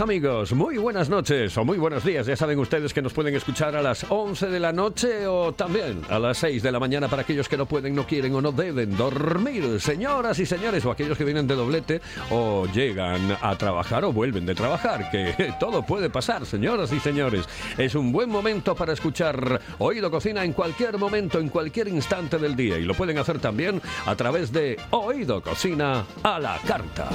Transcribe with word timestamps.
Amigos, 0.00 0.52
muy 0.52 0.78
buenas 0.78 1.10
noches 1.10 1.56
o 1.58 1.64
muy 1.64 1.76
buenos 1.76 2.02
días. 2.04 2.26
Ya 2.26 2.34
saben 2.34 2.58
ustedes 2.58 2.94
que 2.94 3.02
nos 3.02 3.12
pueden 3.12 3.34
escuchar 3.34 3.76
a 3.76 3.82
las 3.82 4.06
11 4.08 4.48
de 4.48 4.58
la 4.58 4.72
noche 4.72 5.26
o 5.26 5.52
también 5.52 6.00
a 6.08 6.18
las 6.18 6.38
6 6.38 6.62
de 6.62 6.72
la 6.72 6.80
mañana 6.80 7.08
para 7.08 7.22
aquellos 7.22 7.48
que 7.48 7.56
no 7.56 7.66
pueden, 7.66 7.94
no 7.94 8.06
quieren 8.06 8.34
o 8.34 8.40
no 8.40 8.52
deben 8.52 8.96
dormir. 8.96 9.80
Señoras 9.80 10.38
y 10.38 10.46
señores, 10.46 10.84
o 10.84 10.90
aquellos 10.90 11.18
que 11.18 11.24
vienen 11.24 11.46
de 11.46 11.54
doblete 11.54 12.00
o 12.30 12.66
llegan 12.72 13.36
a 13.40 13.56
trabajar 13.58 14.04
o 14.04 14.12
vuelven 14.12 14.46
de 14.46 14.54
trabajar, 14.54 15.10
que 15.10 15.54
todo 15.60 15.84
puede 15.84 16.08
pasar, 16.10 16.46
señoras 16.46 16.92
y 16.92 16.98
señores. 16.98 17.48
Es 17.76 17.94
un 17.94 18.12
buen 18.12 18.30
momento 18.30 18.74
para 18.74 18.94
escuchar 18.94 19.60
Oído 19.78 20.10
Cocina 20.10 20.42
en 20.42 20.54
cualquier 20.54 20.96
momento, 20.96 21.38
en 21.38 21.48
cualquier 21.48 21.88
instante 21.88 22.38
del 22.38 22.56
día 22.56 22.78
y 22.78 22.84
lo 22.84 22.94
pueden 22.94 23.18
hacer 23.18 23.40
también 23.40 23.80
a 24.06 24.16
través 24.16 24.52
de 24.52 24.78
Oído 24.90 25.42
Cocina 25.42 26.04
a 26.22 26.38
la 26.38 26.58
carta. 26.66 27.10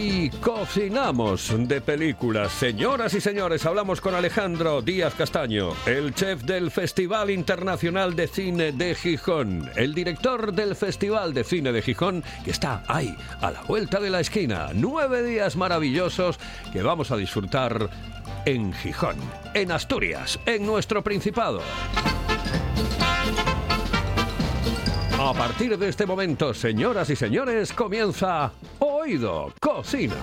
Hoy 0.00 0.30
cocinamos 0.40 1.52
de 1.68 1.80
películas. 1.80 2.52
Señoras 2.52 3.12
y 3.14 3.20
señores, 3.20 3.66
hablamos 3.66 4.00
con 4.00 4.14
Alejandro 4.14 4.80
Díaz 4.80 5.14
Castaño, 5.14 5.72
el 5.86 6.14
chef 6.14 6.42
del 6.42 6.70
Festival 6.70 7.30
Internacional 7.30 8.16
de 8.16 8.26
Cine 8.26 8.72
de 8.72 8.94
Gijón, 8.94 9.70
el 9.76 9.94
director 9.94 10.52
del 10.52 10.74
Festival 10.74 11.34
de 11.34 11.44
Cine 11.44 11.72
de 11.72 11.82
Gijón, 11.82 12.24
que 12.44 12.50
está 12.50 12.82
ahí, 12.88 13.14
a 13.40 13.50
la 13.50 13.62
vuelta 13.62 14.00
de 14.00 14.10
la 14.10 14.20
esquina. 14.20 14.68
Nueve 14.74 15.22
días 15.22 15.56
maravillosos 15.56 16.38
que 16.72 16.82
vamos 16.82 17.10
a 17.10 17.16
disfrutar 17.16 17.90
en 18.46 18.72
Gijón, 18.72 19.16
en 19.54 19.70
Asturias, 19.72 20.40
en 20.46 20.64
nuestro 20.64 21.02
Principado. 21.02 21.60
A 25.22 25.34
partir 25.34 25.76
de 25.76 25.90
este 25.90 26.06
momento, 26.06 26.54
señoras 26.54 27.10
y 27.10 27.14
señores, 27.14 27.74
comienza 27.74 28.52
Oído 28.78 29.52
Cocina. 29.60 30.14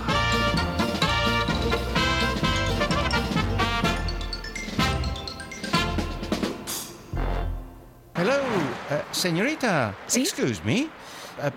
Hello, 8.15 8.33
eh, 8.89 9.03
señorita. 9.11 9.93
¿Sí? 10.07 10.21
Excuse 10.21 10.63
me. 10.65 10.79
Eh, 10.79 10.89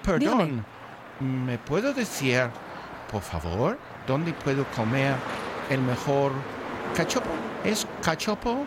perdón. 0.03 0.63
¿Me 1.21 1.57
puedo 1.57 1.95
decir, 1.95 2.43
por 3.11 3.23
favor, 3.23 3.79
dónde 4.07 4.35
puedo 4.35 4.67
comer 4.77 5.15
el 5.71 5.81
mejor 5.81 6.33
cachopo? 6.95 7.31
¿Es 7.65 7.87
cachopo 8.03 8.67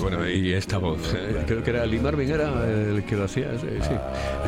Bueno, 0.00 0.28
y 0.28 0.52
esta 0.52 0.78
voz, 0.78 1.14
eh, 1.14 1.42
creo 1.46 1.62
que 1.62 1.70
era 1.70 1.86
Lee 1.86 2.00
Marvin, 2.00 2.30
era 2.30 2.68
el 2.68 3.04
que 3.04 3.16
lo 3.16 3.24
hacía, 3.24 3.56
sí, 3.58 3.66
sí. 3.80 3.94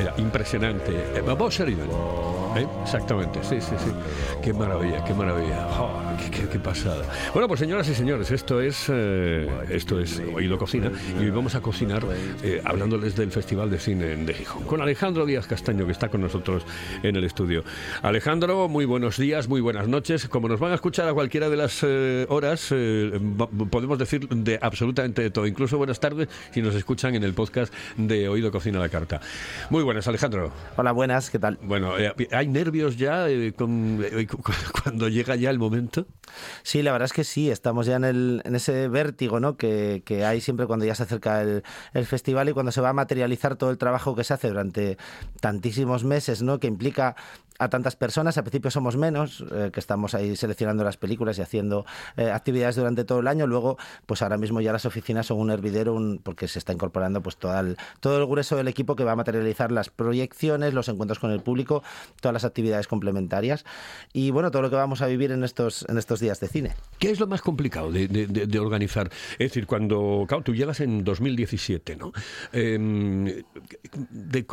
Era 0.00 0.14
impresionante. 0.18 0.92
Eh, 0.92 1.20
Bob 1.20 1.50
Sheridan. 1.50 1.88
¿eh? 2.56 2.66
Exactamente, 2.82 3.38
sí, 3.42 3.60
sí, 3.60 3.74
sí. 3.78 3.90
Qué 4.42 4.52
maravilla, 4.52 5.02
qué 5.04 5.14
maravilla. 5.14 5.66
Oh, 5.80 6.02
qué, 6.18 6.30
qué- 6.42 6.48
qué 6.48 6.58
pasada. 6.58 7.04
Bueno, 7.32 7.48
pues 7.48 7.60
señoras 7.60 7.88
y 7.88 7.94
señores, 7.94 8.30
esto 8.30 8.60
es 8.60 8.86
eh, 8.88 9.48
esto 9.70 9.98
es 10.00 10.20
Oído 10.34 10.58
Cocina 10.58 10.90
y 11.18 11.24
hoy 11.24 11.30
vamos 11.30 11.54
a 11.54 11.60
cocinar 11.62 12.02
eh, 12.42 12.60
hablándoles 12.64 13.16
del 13.16 13.30
Festival 13.30 13.70
de 13.70 13.78
Cine 13.78 14.16
de 14.16 14.34
Gijón 14.34 14.64
con 14.64 14.82
Alejandro 14.82 15.24
Díaz 15.24 15.46
Castaño 15.46 15.86
que 15.86 15.92
está 15.92 16.08
con 16.08 16.20
nosotros 16.20 16.64
en 17.02 17.16
el 17.16 17.24
estudio. 17.24 17.62
Alejandro, 18.02 18.68
muy 18.68 18.84
buenos 18.84 19.16
días, 19.16 19.48
muy 19.48 19.60
buenas 19.60 19.86
noches. 19.88 20.28
Como 20.28 20.48
nos 20.48 20.58
van 20.60 20.72
a 20.72 20.74
escuchar 20.74 21.08
a 21.08 21.14
cualquiera 21.14 21.48
de 21.48 21.56
las 21.56 21.80
eh, 21.82 22.26
horas, 22.28 22.68
eh, 22.72 23.12
podemos 23.70 23.98
decir 23.98 24.28
de 24.28 24.58
absolutamente 24.60 25.22
de 25.22 25.30
todo, 25.30 25.46
incluso 25.46 25.78
buenas 25.78 26.00
tardes 26.00 26.28
si 26.50 26.60
nos 26.60 26.74
escuchan 26.74 27.14
en 27.14 27.22
el 27.22 27.32
podcast 27.32 27.72
de 27.96 28.28
Oído 28.28 28.50
Cocina 28.50 28.78
a 28.78 28.82
la 28.82 28.88
Carta. 28.88 29.20
Muy 29.70 29.82
buenas, 29.84 30.06
Alejandro. 30.08 30.52
Hola, 30.76 30.92
buenas, 30.92 31.30
¿qué 31.30 31.38
tal? 31.38 31.58
Bueno, 31.62 31.96
eh, 31.98 32.12
¿hay 32.32 32.48
nervios 32.48 32.71
ya 32.72 33.28
eh, 33.28 33.52
con- 33.56 34.02
eh, 34.04 34.26
cu- 34.26 34.42
cuando 34.82 35.08
llega 35.08 35.36
ya 35.36 35.50
el 35.50 35.58
momento? 35.58 36.06
Sí, 36.62 36.82
la 36.82 36.92
verdad 36.92 37.06
es 37.06 37.12
que 37.12 37.24
sí, 37.24 37.50
estamos 37.50 37.86
ya 37.86 37.96
en, 37.96 38.04
el, 38.04 38.42
en 38.44 38.54
ese 38.54 38.88
vértigo 38.88 39.40
¿no? 39.40 39.56
que, 39.56 40.02
que 40.04 40.24
hay 40.24 40.40
siempre 40.40 40.66
cuando 40.66 40.84
ya 40.84 40.94
se 40.94 41.02
acerca 41.04 41.42
el, 41.42 41.62
el 41.92 42.06
festival 42.06 42.48
y 42.48 42.52
cuando 42.52 42.72
se 42.72 42.80
va 42.80 42.88
a 42.90 42.92
materializar 42.94 43.56
todo 43.56 43.70
el 43.70 43.78
trabajo 43.78 44.14
que 44.16 44.24
se 44.24 44.34
hace 44.34 44.48
durante 44.48 44.96
tantísimos 45.40 46.04
meses, 46.04 46.42
¿no? 46.42 46.58
que 46.58 46.66
implica 46.66 47.16
a 47.64 47.68
tantas 47.68 47.96
personas. 47.96 48.36
Al 48.38 48.44
principio 48.44 48.70
somos 48.70 48.96
menos, 48.96 49.44
eh, 49.52 49.70
que 49.72 49.80
estamos 49.80 50.14
ahí 50.14 50.36
seleccionando 50.36 50.84
las 50.84 50.96
películas 50.96 51.38
y 51.38 51.42
haciendo 51.42 51.84
eh, 52.16 52.30
actividades 52.30 52.76
durante 52.76 53.04
todo 53.04 53.20
el 53.20 53.28
año. 53.28 53.46
Luego, 53.46 53.76
pues 54.06 54.22
ahora 54.22 54.36
mismo 54.38 54.60
ya 54.60 54.72
las 54.72 54.84
oficinas 54.86 55.26
son 55.26 55.38
un 55.38 55.50
hervidero 55.50 55.94
un- 55.94 56.18
porque 56.22 56.48
se 56.48 56.58
está 56.58 56.72
incorporando 56.72 57.22
pues 57.22 57.36
todo 57.36 57.58
el, 57.58 57.76
todo 58.00 58.18
el 58.18 58.26
grueso 58.26 58.56
del 58.56 58.68
equipo 58.68 58.96
que 58.96 59.04
va 59.04 59.12
a 59.12 59.16
materializar 59.16 59.72
las 59.72 59.90
proyecciones, 59.90 60.74
los 60.74 60.88
encuentros 60.88 61.18
con 61.18 61.30
el 61.30 61.40
público, 61.40 61.82
todas 62.20 62.32
las 62.34 62.44
actividades 62.44 62.86
complementarias 62.88 63.64
y 64.12 64.30
bueno, 64.30 64.50
todo 64.50 64.62
lo 64.62 64.70
que 64.70 64.76
vamos 64.76 65.02
a 65.02 65.06
vivir 65.06 65.32
en 65.32 65.44
estos, 65.44 65.84
en 65.88 65.98
estos 65.98 66.20
días 66.20 66.40
de 66.40 66.48
cine. 66.48 66.72
¿Qué 66.98 67.10
es 67.10 67.20
lo 67.20 67.26
más 67.26 67.42
complicado 67.42 67.90
de, 67.92 68.08
de- 68.08 68.26
de- 68.26 68.58
organizar? 68.58 69.10
Es 69.32 69.38
decir, 69.50 69.66
cuando, 69.66 70.24
claro, 70.28 70.42
tú 70.42 70.54
llegas 70.54 70.80
en 70.80 71.04
2017, 71.04 71.96
¿no? 71.96 72.12
Em, 72.52 73.26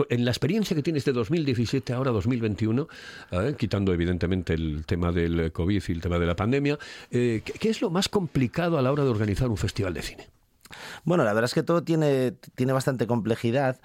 en 0.10 0.26
la 0.26 0.32
experiencia 0.32 0.76
que 0.76 0.84
tienes 0.84 1.06
de 1.06 1.12
2017 1.14 1.94
ahora 1.94 2.12
2021, 2.12 2.88
eh, 3.32 3.56
quitando 3.58 3.94
evidentemente 3.94 4.54
el 4.54 4.86
tema 4.86 5.12
del 5.12 5.52
COVID 5.52 5.84
y 5.88 5.92
el 5.92 6.02
tema 6.02 6.20
de 6.20 6.26
la 6.26 6.36
pandemia, 6.36 6.78
eh, 7.12 7.42
¿qué, 7.44 7.70
es 7.70 7.82
lo 7.82 7.90
más 7.90 8.10
complicado 8.10 8.78
a 8.78 8.82
la 8.82 8.92
hora 8.92 9.04
de 9.04 9.10
organizar 9.10 9.50
un 9.50 9.58
festival 9.58 9.94
de 9.94 10.02
cine? 10.02 10.28
Bueno, 11.04 11.24
la 11.24 11.34
verdad 11.34 11.46
es 11.46 11.54
que 11.54 11.64
todo 11.64 11.84
tiene, 11.84 12.34
tiene 12.56 12.74
bastante 12.74 13.08
complejidad. 13.08 13.80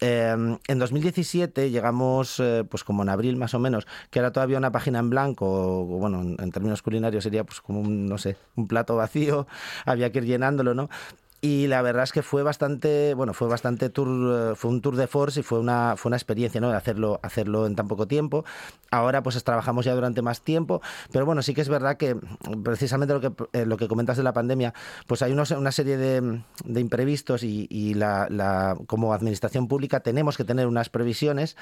Eh, 0.00 0.34
en 0.68 0.78
2017 0.78 1.70
llegamos, 1.70 2.38
eh, 2.40 2.64
pues 2.68 2.84
como 2.84 3.02
en 3.02 3.08
abril 3.08 3.36
más 3.36 3.54
o 3.54 3.58
menos, 3.58 3.86
que 4.10 4.20
era 4.20 4.32
todavía 4.32 4.58
una 4.58 4.70
página 4.70 5.00
en 5.00 5.10
blanco, 5.10 5.46
o, 5.46 5.84
bueno, 5.84 6.20
en, 6.20 6.52
términos 6.52 6.82
culinarios 6.82 7.24
sería 7.24 7.44
pues 7.44 7.60
como 7.60 7.82
no 7.88 8.18
sé, 8.18 8.36
un 8.54 8.68
plato 8.68 8.96
vacío, 8.96 9.46
había 9.84 10.12
que 10.12 10.18
ir 10.18 10.26
llenándolo, 10.26 10.74
¿no? 10.74 10.88
Y 11.40 11.68
la 11.68 11.82
verdad 11.82 12.02
es 12.02 12.10
que 12.10 12.22
fue 12.22 12.42
bastante, 12.42 13.14
bueno, 13.14 13.32
fue 13.32 13.46
bastante 13.46 13.90
tour, 13.90 14.08
eh, 14.52 14.54
fue 14.56 14.72
un 14.72 14.80
tour 14.80 14.96
de 14.96 15.06
force 15.06 15.38
y 15.38 15.42
fue 15.44 15.60
una, 15.60 15.94
fue 15.96 16.08
una 16.10 16.16
experiencia, 16.16 16.60
¿no? 16.60 16.68
De 16.70 16.76
hacerlo, 16.76 17.20
hacerlo 17.22 17.64
en 17.64 17.76
tan 17.76 17.86
poco 17.86 18.08
tiempo. 18.08 18.44
Ahora 18.90 19.22
pues 19.22 19.40
trabajamos 19.44 19.84
ya 19.84 19.94
durante 19.94 20.20
más 20.20 20.42
tiempo, 20.42 20.82
pero 21.12 21.26
bueno, 21.26 21.42
sí 21.42 21.54
que 21.54 21.60
es 21.60 21.68
verdad 21.68 21.96
que 21.96 22.16
precisamente 22.64 23.14
lo 23.14 23.20
que, 23.20 23.32
eh, 23.52 23.66
lo 23.66 23.76
que 23.76 23.86
comentas 23.86 24.16
de 24.16 24.24
la 24.24 24.32
pandemia, 24.32 24.74
pues 25.06 25.22
hay 25.22 25.30
unos- 25.30 25.52
una 25.52 25.70
serie 25.70 25.96
de, 25.96 26.42
de 26.64 26.80
imprevistos 26.80 27.44
y, 27.44 27.68
y 27.70 27.94
la, 27.94 28.26
la- 28.30 28.76
como 28.88 29.12
administración 29.14 29.68
pública 29.68 30.00
tenemos 30.00 30.36
que 30.36 30.42
tener 30.44 30.66
unas 30.66 30.88
previsiones 30.88 31.56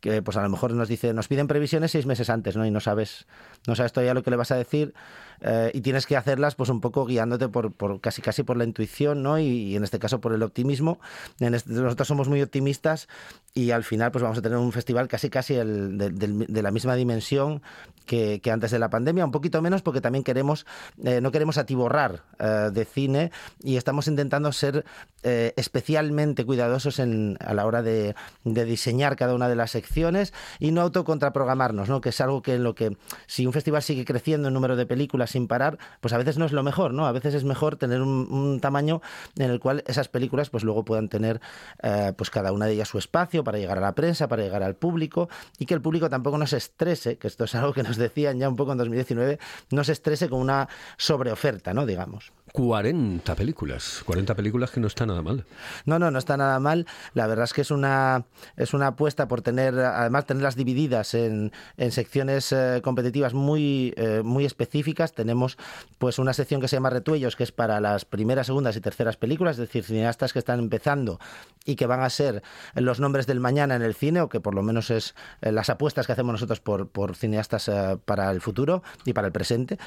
que 0.00 0.22
pues 0.22 0.38
a 0.38 0.42
lo 0.42 0.48
mejor 0.48 0.72
nos 0.72 0.88
dice, 0.88 1.12
nos 1.12 1.28
piden 1.28 1.48
previsiones 1.48 1.90
seis 1.90 2.06
meses 2.06 2.30
antes, 2.30 2.56
¿no? 2.56 2.64
Y 2.64 2.70
no 2.70 2.80
sabes, 2.80 3.26
no 3.66 3.74
sabes 3.74 3.92
todavía 3.92 4.14
lo 4.14 4.22
que 4.22 4.30
le 4.30 4.36
vas 4.36 4.52
a 4.52 4.56
decir 4.56 4.94
eh, 5.40 5.70
y 5.74 5.80
tienes 5.80 6.06
que 6.06 6.16
hacerlas 6.16 6.54
pues 6.54 6.70
un 6.70 6.80
poco 6.80 7.04
guiándote 7.06 7.48
por, 7.48 7.72
por 7.72 8.00
casi 8.00 8.22
casi 8.22 8.42
por 8.42 8.56
la 8.56 8.64
intuición, 8.64 9.22
¿no? 9.22 9.38
Y, 9.38 9.44
y 9.46 9.76
en 9.76 9.84
este 9.84 9.98
caso 9.98 10.20
por 10.20 10.32
el 10.32 10.42
optimismo. 10.42 10.98
En 11.40 11.54
este- 11.54 11.72
nosotros 11.72 12.08
somos 12.08 12.28
muy 12.28 12.42
optimistas 12.42 13.08
y 13.54 13.70
al 13.70 13.84
final 13.84 14.10
pues 14.12 14.22
vamos 14.22 14.38
a 14.38 14.42
tener 14.42 14.58
un 14.58 14.72
festival 14.72 15.08
casi 15.08 15.30
casi 15.30 15.54
el, 15.54 15.98
de, 15.98 16.10
del- 16.10 16.46
de 16.46 16.62
la 16.62 16.70
misma 16.70 16.94
dimensión 16.94 17.62
que, 18.06 18.40
que 18.40 18.50
antes 18.50 18.70
de 18.70 18.78
la 18.78 18.88
pandemia, 18.88 19.24
un 19.24 19.32
poquito 19.32 19.60
menos 19.60 19.82
porque 19.82 20.00
también 20.00 20.24
queremos, 20.24 20.64
eh, 21.04 21.20
no 21.20 21.30
queremos 21.30 21.58
atiborrar 21.58 22.22
eh, 22.38 22.70
de 22.72 22.84
cine 22.86 23.30
y 23.62 23.76
estamos 23.76 24.08
intentando 24.08 24.50
ser 24.52 24.84
eh, 25.24 25.52
especialmente 25.56 26.44
cuidadosos 26.46 26.98
en, 27.00 27.36
a 27.40 27.52
la 27.52 27.66
hora 27.66 27.82
de, 27.82 28.14
de 28.44 28.64
diseñar 28.64 29.16
cada 29.16 29.34
una 29.34 29.48
de 29.48 29.56
las 29.56 29.72
secciones 29.72 30.32
y 30.58 30.70
no 30.70 30.80
autocontraprogramarnos, 30.82 31.88
¿no? 31.88 32.00
que 32.00 32.08
es 32.10 32.20
algo 32.20 32.40
que 32.40 32.54
en 32.54 32.64
lo 32.64 32.74
que 32.74 32.96
si 33.26 33.46
un 33.46 33.52
festival 33.52 33.82
sigue 33.82 34.04
creciendo 34.04 34.48
en 34.48 34.54
número 34.54 34.76
de 34.76 34.86
películas 34.86 35.27
sin 35.28 35.46
parar, 35.48 35.78
pues 36.00 36.12
a 36.12 36.18
veces 36.18 36.38
no 36.38 36.44
es 36.44 36.52
lo 36.52 36.62
mejor, 36.62 36.92
¿no? 36.92 37.06
A 37.06 37.12
veces 37.12 37.34
es 37.34 37.44
mejor 37.44 37.76
tener 37.76 38.02
un, 38.02 38.58
tamaño 38.60 39.00
en 39.36 39.50
el 39.50 39.60
cual 39.60 39.84
esas 39.86 40.08
películas 40.08 40.50
pues 40.50 40.64
luego 40.64 40.84
puedan 40.84 41.08
tener 41.08 41.40
eh, 41.82 42.12
pues 42.16 42.30
cada 42.30 42.52
una 42.52 42.66
de 42.66 42.72
ellas 42.72 42.88
su 42.88 42.98
espacio 42.98 43.44
para 43.44 43.58
llegar 43.58 43.78
a 43.78 43.80
la 43.80 43.94
prensa, 43.94 44.28
para 44.28 44.42
llegar 44.42 44.62
al 44.62 44.74
público 44.74 45.28
y 45.58 45.66
que 45.66 45.74
el 45.74 45.80
público 45.80 46.10
tampoco 46.10 46.38
no 46.38 46.46
se 46.46 46.56
estrese, 46.56 47.18
que 47.18 47.28
esto 47.28 47.44
es 47.44 47.54
algo 47.54 47.72
que 47.72 47.82
nos 47.82 47.96
decían 47.96 48.38
ya 48.38 48.48
un 48.48 48.56
poco 48.56 48.72
en 48.72 48.78
2019, 48.78 49.38
no 49.70 49.84
se 49.84 49.92
estrese 49.92 50.28
con 50.28 50.40
una 50.40 50.68
sobreoferta, 50.96 51.74
¿no? 51.74 51.86
Digamos. 51.86 52.32
40 52.52 53.34
películas, 53.34 54.02
40 54.04 54.34
películas 54.34 54.70
que 54.70 54.80
no 54.80 54.86
está 54.86 55.06
nada 55.06 55.22
mal. 55.22 55.44
No, 55.84 55.98
no, 55.98 56.10
no 56.10 56.18
está 56.18 56.36
nada 56.36 56.58
mal. 56.60 56.86
La 57.14 57.26
verdad 57.26 57.44
es 57.44 57.52
que 57.52 57.60
es 57.60 57.70
una, 57.70 58.24
es 58.56 58.74
una 58.74 58.88
apuesta 58.88 59.28
por 59.28 59.42
tener, 59.42 59.78
además, 59.78 60.26
tenerlas 60.26 60.56
divididas 60.56 61.14
en, 61.14 61.52
en 61.76 61.92
secciones 61.92 62.52
eh, 62.52 62.80
competitivas 62.82 63.34
muy, 63.34 63.94
eh, 63.96 64.22
muy 64.24 64.44
específicas. 64.44 65.12
Tenemos 65.12 65.58
pues 65.98 66.18
una 66.18 66.32
sección 66.32 66.60
que 66.60 66.68
se 66.68 66.76
llama 66.76 66.90
Retuellos, 66.90 67.36
que 67.36 67.44
es 67.44 67.52
para 67.52 67.80
las 67.80 68.04
primeras, 68.04 68.46
segundas 68.46 68.76
y 68.76 68.80
terceras 68.80 69.16
películas, 69.16 69.56
es 69.56 69.60
decir, 69.60 69.84
cineastas 69.84 70.32
que 70.32 70.38
están 70.38 70.58
empezando 70.58 71.18
y 71.64 71.76
que 71.76 71.86
van 71.86 72.00
a 72.00 72.10
ser 72.10 72.42
los 72.74 72.98
nombres 73.00 73.26
del 73.26 73.40
mañana 73.40 73.76
en 73.76 73.82
el 73.82 73.94
cine, 73.94 74.20
o 74.20 74.28
que 74.28 74.40
por 74.40 74.54
lo 74.54 74.62
menos 74.62 74.90
es 74.90 75.14
eh, 75.42 75.52
las 75.52 75.68
apuestas 75.70 76.06
que 76.06 76.12
hacemos 76.12 76.32
nosotros 76.32 76.60
por, 76.60 76.88
por 76.88 77.14
cineastas 77.14 77.68
eh, 77.68 77.98
para 78.04 78.30
el 78.30 78.40
futuro 78.40 78.82
y 79.04 79.12
para 79.12 79.26
el 79.26 79.32
presente. 79.32 79.78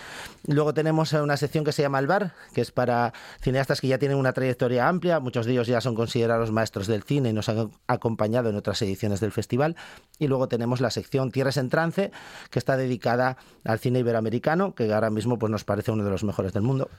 Luego 0.48 0.74
tenemos 0.74 1.14
una 1.14 1.38
sección 1.38 1.64
que 1.64 1.72
se 1.72 1.82
llama 1.82 2.00
El 2.00 2.08
Bar, 2.08 2.34
que 2.54 2.62
es 2.62 2.72
para 2.72 3.14
cineastas 3.42 3.82
que 3.82 3.88
ya 3.88 3.98
tienen 3.98 4.18
una 4.18 4.34
trayectoria 4.34 4.88
amplia, 4.88 5.20
muchos 5.20 5.46
de 5.46 5.54
ellos 5.54 5.68
ya 5.68 5.82
son 5.82 5.96
considerados 5.96 6.52
maestros 6.52 6.88
del 6.88 7.04
cine 7.04 7.30
y 7.30 7.34
nos 7.34 7.50
han 7.50 7.72
acompañado 7.88 8.50
en 8.50 8.56
otras 8.56 8.82
ediciones 8.82 9.20
del 9.20 9.32
festival. 9.32 9.76
Y 10.20 10.28
luego 10.28 10.48
tenemos 10.48 10.82
la 10.82 10.90
sección 10.90 11.32
Tierras 11.32 11.58
en 11.58 11.70
Trance, 11.70 12.12
que 12.50 12.60
está 12.60 12.78
dedicada 12.78 13.38
al 13.64 13.80
cine 13.80 14.00
iberoamericano, 14.00 14.76
que 14.76 14.94
ahora 14.94 15.10
mismo 15.10 15.40
pues, 15.40 15.52
nos 15.52 15.64
parece 15.64 15.92
uno 15.92 16.04
de 16.04 16.12
los 16.12 16.24
mejores 16.24 16.54
del 16.54 16.64
mundo. 16.64 16.90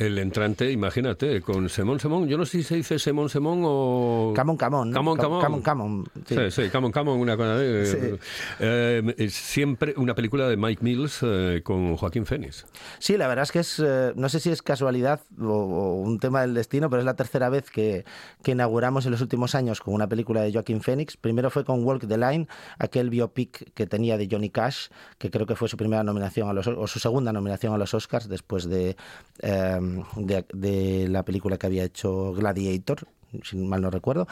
El 0.00 0.16
entrante, 0.18 0.72
imagínate, 0.72 1.42
con 1.42 1.68
Simón 1.68 2.00
Simón, 2.00 2.26
yo 2.26 2.38
no 2.38 2.46
sé 2.46 2.58
si 2.58 2.62
se 2.62 2.76
dice 2.76 2.98
Simón 2.98 3.28
Simón 3.28 3.60
o... 3.64 4.32
Camón, 4.34 4.56
camón. 4.56 4.88
¿no? 4.90 4.94
Camón, 4.94 5.18
Cam- 5.18 5.20
camón. 5.20 5.40
Camón, 5.40 5.62
camón. 5.62 6.08
Sí. 6.26 6.34
Sí, 6.36 6.50
sí, 6.50 6.70
Camón, 6.70 6.90
Camón, 6.90 7.20
una 7.20 7.36
cosa 7.36 7.56
de... 7.58 7.86
Sí. 7.86 8.26
Eh, 8.60 9.28
siempre 9.28 9.92
una 9.98 10.14
película 10.14 10.48
de 10.48 10.56
Mike 10.56 10.82
Mills 10.82 11.18
eh, 11.22 11.60
con 11.62 11.98
Joaquín 11.98 12.24
Phoenix. 12.24 12.64
Sí, 12.98 13.18
la 13.18 13.28
verdad 13.28 13.42
es 13.42 13.52
que 13.52 13.58
es, 13.58 13.78
eh, 13.84 14.12
no 14.16 14.30
sé 14.30 14.40
si 14.40 14.50
es 14.50 14.62
casualidad 14.62 15.20
o, 15.38 15.44
o 15.44 15.94
un 15.96 16.18
tema 16.18 16.40
del 16.40 16.54
destino, 16.54 16.88
pero 16.88 17.00
es 17.00 17.06
la 17.06 17.14
tercera 17.16 17.50
vez 17.50 17.70
que, 17.70 18.06
que 18.42 18.52
inauguramos 18.52 19.04
en 19.04 19.12
los 19.12 19.20
últimos 19.20 19.54
años 19.54 19.80
con 19.82 19.92
una 19.92 20.08
película 20.08 20.40
de 20.40 20.50
Joaquin 20.50 20.80
Phoenix. 20.80 21.18
Primero 21.18 21.50
fue 21.50 21.66
con 21.66 21.84
Walk 21.84 22.08
the 22.08 22.16
Line, 22.16 22.48
aquel 22.78 23.10
biopic 23.10 23.74
que 23.74 23.86
tenía 23.86 24.16
de 24.16 24.28
Johnny 24.30 24.48
Cash, 24.48 24.86
que 25.18 25.30
creo 25.30 25.44
que 25.46 25.56
fue 25.56 25.68
su 25.68 25.76
primera 25.76 26.02
nominación 26.02 26.48
a 26.48 26.54
los, 26.54 26.66
o 26.66 26.86
su 26.86 26.98
segunda 27.00 27.34
nominación 27.34 27.74
a 27.74 27.76
los 27.78 27.92
Oscars 27.92 28.28
después 28.28 28.66
de, 28.66 28.96
eh, 29.42 29.78
de, 30.16 30.44
de 30.52 31.08
la 31.08 31.24
película 31.24 31.58
que 31.58 31.66
había 31.66 31.84
hecho 31.84 32.32
Gladiator, 32.32 33.06
si 33.42 33.56
mal 33.56 33.82
no 33.82 33.90
recuerdo. 33.90 34.26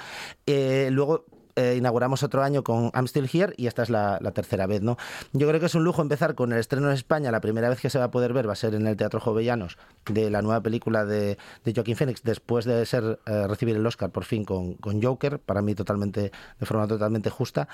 Eh, 0.47 0.89
luego 0.91 1.25
eh, 1.57 1.75
inauguramos 1.77 2.23
otro 2.23 2.45
año 2.45 2.63
con 2.63 2.93
I'm 2.95 3.09
Still 3.09 3.29
Here 3.33 3.53
y 3.57 3.67
esta 3.67 3.83
es 3.83 3.91
la, 3.91 4.19
la 4.21 4.31
tercera 4.31 4.69
vez, 4.69 4.81
¿no? 4.81 4.97
Yo 5.33 5.49
creo 5.49 5.59
que 5.59 5.67
es 5.67 5.75
un 5.75 5.83
lujo 5.83 6.03
empezar 6.03 6.37
con 6.37 6.53
el 6.53 6.59
estreno 6.61 6.87
en 6.87 6.95
España. 6.95 7.33
La 7.33 7.41
primera 7.41 7.69
vez 7.69 7.81
que 7.81 7.91
se 7.91 7.99
va 7.99 8.05
a 8.05 8.11
poder 8.13 8.33
ver 8.33 8.49
va 8.49 8.53
a 8.53 8.57
ser 8.57 8.75
en 8.77 8.87
el 8.87 8.97
Teatro 8.97 9.19
Jovellanos 9.19 9.77
de 10.09 10.31
la 10.31 10.41
nueva 10.41 10.63
película 10.63 11.05
de, 11.05 11.37
de 11.65 11.75
Joaquín 11.75 11.97
Phoenix 11.97 12.23
después 12.23 12.65
de 12.65 12.87
ser 12.87 13.19
eh, 13.27 13.47
recibir 13.49 13.75
el 13.75 13.85
Oscar 13.85 14.11
por 14.11 14.25
fin 14.25 14.45
con, 14.45 14.75
con 14.75 15.03
Joker, 15.03 15.41
para 15.41 15.61
mí 15.61 15.75
totalmente 15.75 16.31
de 16.61 16.67
forma 16.67 16.87
totalmente 16.87 17.29
justa. 17.29 17.69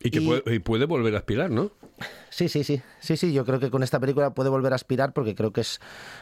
Y 0.00 0.10
que 0.10 0.20
Puede, 0.20 0.54
y 0.54 0.58
puede 0.58 0.84
volver 0.84 1.14
a 1.14 1.18
aspirar, 1.18 1.50
¿no? 1.50 1.70
Sí, 2.32 2.48
sí, 2.48 2.64
sí, 2.64 2.80
sí, 2.98 3.18
sí. 3.18 3.30
Yo 3.34 3.44
creo 3.44 3.60
que 3.60 3.70
con 3.70 3.82
esta 3.82 4.00
película 4.00 4.30
puede 4.30 4.48
volver 4.48 4.72
a 4.72 4.76
aspirar 4.76 5.12
porque 5.12 5.34
creo 5.34 5.52
que 5.52 5.60
es, 5.60 5.80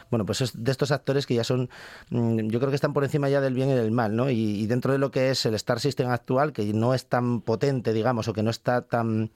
bueno, 0.09 0.25
pues 0.25 0.41
es 0.41 0.61
de 0.61 0.69
estos 0.69 0.91
actores 0.91 1.25
que 1.25 1.35
ya 1.35 1.45
son, 1.45 1.69
mm, 2.09 2.49
yo 2.49 2.59
creo 2.59 2.69
que 2.69 2.75
están 2.75 2.91
por 2.91 3.05
encima 3.05 3.29
ya 3.29 3.39
del 3.39 3.53
bien 3.53 3.69
y 3.69 3.73
del 3.75 3.91
mal, 3.91 4.13
¿no? 4.13 4.29
Y, 4.29 4.67
dentro 4.67 4.91
de 4.91 4.99
lo 4.99 5.09
que 5.09 5.29
es 5.29 5.45
el 5.45 5.53
Star 5.55 5.79
System 5.79 6.09
actual, 6.09 6.51
que 6.51 6.65
no 6.73 6.93
es 6.93 7.05
tan 7.05 7.39
potente, 7.39 7.93
digamos, 7.93 8.27
o 8.27 8.33
que 8.33 8.43
no 8.43 8.49
está 8.49 8.81
tan, 8.81 9.31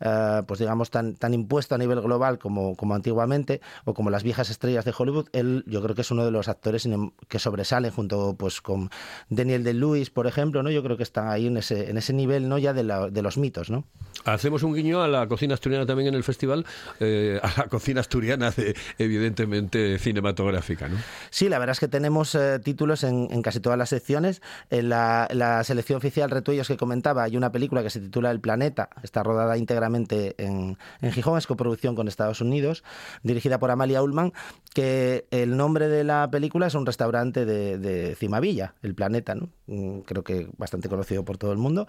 eh, 0.00 0.42
pues 0.46 0.60
digamos, 0.60 0.90
tan, 0.92 1.16
tan 1.16 1.34
impuesto 1.34 1.74
a 1.74 1.78
nivel 1.78 2.00
global 2.00 2.38
como, 2.38 2.76
como 2.76 2.94
antiguamente, 2.94 3.60
o 3.84 3.92
como 3.92 4.08
las 4.10 4.22
viejas 4.22 4.50
estrellas 4.50 4.84
de 4.84 4.94
Hollywood, 4.96 5.26
él 5.32 5.64
yo 5.66 5.82
creo 5.82 5.96
que 5.96 6.02
es 6.02 6.12
uno 6.12 6.24
de 6.24 6.30
los 6.30 6.48
actores 6.48 6.88
que 7.26 7.38
sobresalen 7.40 7.90
junto 7.90 8.36
pues 8.38 8.60
con 8.60 8.88
Daniel 9.30 9.64
de 9.64 9.74
Lewis, 9.74 10.10
por 10.10 10.28
ejemplo, 10.28 10.62
¿no? 10.62 10.70
Yo 10.70 10.84
creo 10.84 10.96
que 10.96 11.02
están 11.02 11.26
ahí 11.26 11.48
en 11.48 11.56
ese, 11.56 11.90
en 11.90 11.98
ese 11.98 12.12
nivel, 12.12 12.48
¿no? 12.48 12.56
Ya 12.56 12.72
de, 12.72 12.84
la- 12.84 13.10
de 13.10 13.22
los 13.22 13.36
mitos, 13.36 13.68
¿no? 13.68 13.84
Hacemos 14.24 14.62
un 14.62 14.74
guiño 14.74 15.02
a 15.02 15.08
la 15.08 15.26
cocina 15.26 15.54
asturiana 15.54 15.86
también 15.86 16.08
en 16.08 16.14
el 16.14 16.19
festival, 16.22 16.66
eh, 17.00 17.40
a 17.42 17.52
la 17.62 17.68
cocina 17.68 18.00
asturiana, 18.00 18.50
de, 18.50 18.74
evidentemente 18.98 19.98
cinematográfica, 19.98 20.88
¿no? 20.88 20.96
Sí, 21.30 21.48
la 21.48 21.58
verdad 21.58 21.72
es 21.72 21.80
que 21.80 21.88
tenemos 21.88 22.34
eh, 22.34 22.58
títulos 22.58 23.04
en, 23.04 23.42
casi 23.42 23.60
todas 23.60 23.78
las 23.78 23.88
secciones. 23.88 24.42
En 24.70 24.88
la, 24.88 25.28
selección 25.64 25.98
oficial 25.98 26.30
Retuellos 26.30 26.68
que 26.68 26.76
comentaba, 26.76 27.24
hay 27.24 27.36
una 27.36 27.52
película 27.52 27.82
que 27.82 27.90
se 27.90 28.00
titula 28.00 28.30
El 28.30 28.40
Planeta, 28.40 28.88
está 29.02 29.22
rodada 29.22 29.56
íntegramente 29.56 30.34
en, 30.38 30.78
en 31.00 31.12
Gijón, 31.12 31.38
es 31.38 31.46
coproducción 31.46 31.94
con 31.94 32.08
Estados 32.08 32.40
Unidos, 32.40 32.82
dirigida 33.22 33.58
por 33.58 33.70
Amalia 33.70 34.02
Ullman, 34.02 34.32
que 34.74 35.26
el 35.30 35.56
nombre 35.56 35.88
de 35.88 36.04
la 36.04 36.28
película 36.30 36.66
es 36.68 36.74
un 36.74 36.86
restaurante 36.86 37.44
de, 37.44 37.78
de 37.78 38.14
Cimavilla, 38.14 38.74
El 38.82 38.94
Planeta, 38.94 39.34
¿no? 39.34 39.50
Mm, 39.66 40.00
creo 40.00 40.22
que 40.24 40.48
bastante 40.56 40.88
conocido 40.88 41.24
por 41.24 41.38
todo 41.38 41.52
el 41.52 41.58
mundo, 41.58 41.86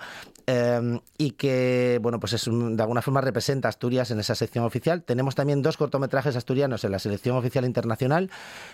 eh, 0.47 0.99
y 1.17 1.31
que, 1.31 1.99
bueno, 2.01 2.19
pues 2.19 2.33
es 2.33 2.47
un- 2.47 2.75
de 2.75 2.83
alguna 2.83 3.01
forma 3.01 3.21
representa 3.21 3.67
Asturias 3.69 4.11
en 4.11 4.19
esa 4.21 4.35
sección 4.35 4.65
oficial. 4.65 5.03
Tenemos 5.03 5.35
también 5.35 5.61
dos 5.61 5.77
cortometrajes 5.77 6.35
asturianos 6.35 6.83
en 6.83 6.91
la 6.91 6.99
selección 6.99 7.35
oficial 7.35 7.65
internacional, 7.65 8.29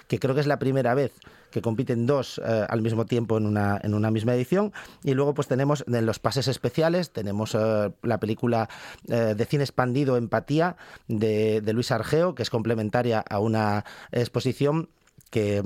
que 0.08 0.20
creo 0.20 0.36
que 0.36 0.42
es 0.42 0.48
la 0.48 0.60
primera 0.60 0.94
vez 0.94 1.14
que 1.52 1.62
compiten 1.62 2.06
dos 2.06 2.40
eh, 2.44 2.66
al 2.70 2.82
mismo 2.82 3.06
tiempo 3.06 3.38
en 3.38 3.46
una, 3.46 3.80
en 3.82 3.94
una 3.94 4.12
misma 4.12 4.36
edición. 4.36 4.74
Y 5.04 5.14
luego 5.14 5.34
pues 5.34 5.48
tenemos 5.48 5.84
en 5.88 6.06
los 6.06 6.20
pases 6.20 6.48
especiales, 6.48 7.12
tenemos 7.12 7.56
eh, 7.56 7.92
la 8.04 8.20
película 8.20 8.70
eh, 9.08 9.34
de 9.36 9.46
cine 9.46 9.64
expandido 9.64 10.18
Empatía 10.18 10.76
de, 11.08 11.62
de 11.62 11.74
Luis 11.74 11.92
Argeo, 11.92 12.36
que 12.36 12.44
es 12.44 12.50
complementaria 12.50 13.20
a 13.20 13.40
una 13.40 13.86
exposición 14.12 14.90
que, 15.30 15.64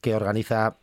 que 0.00 0.14
organiza 0.14 0.76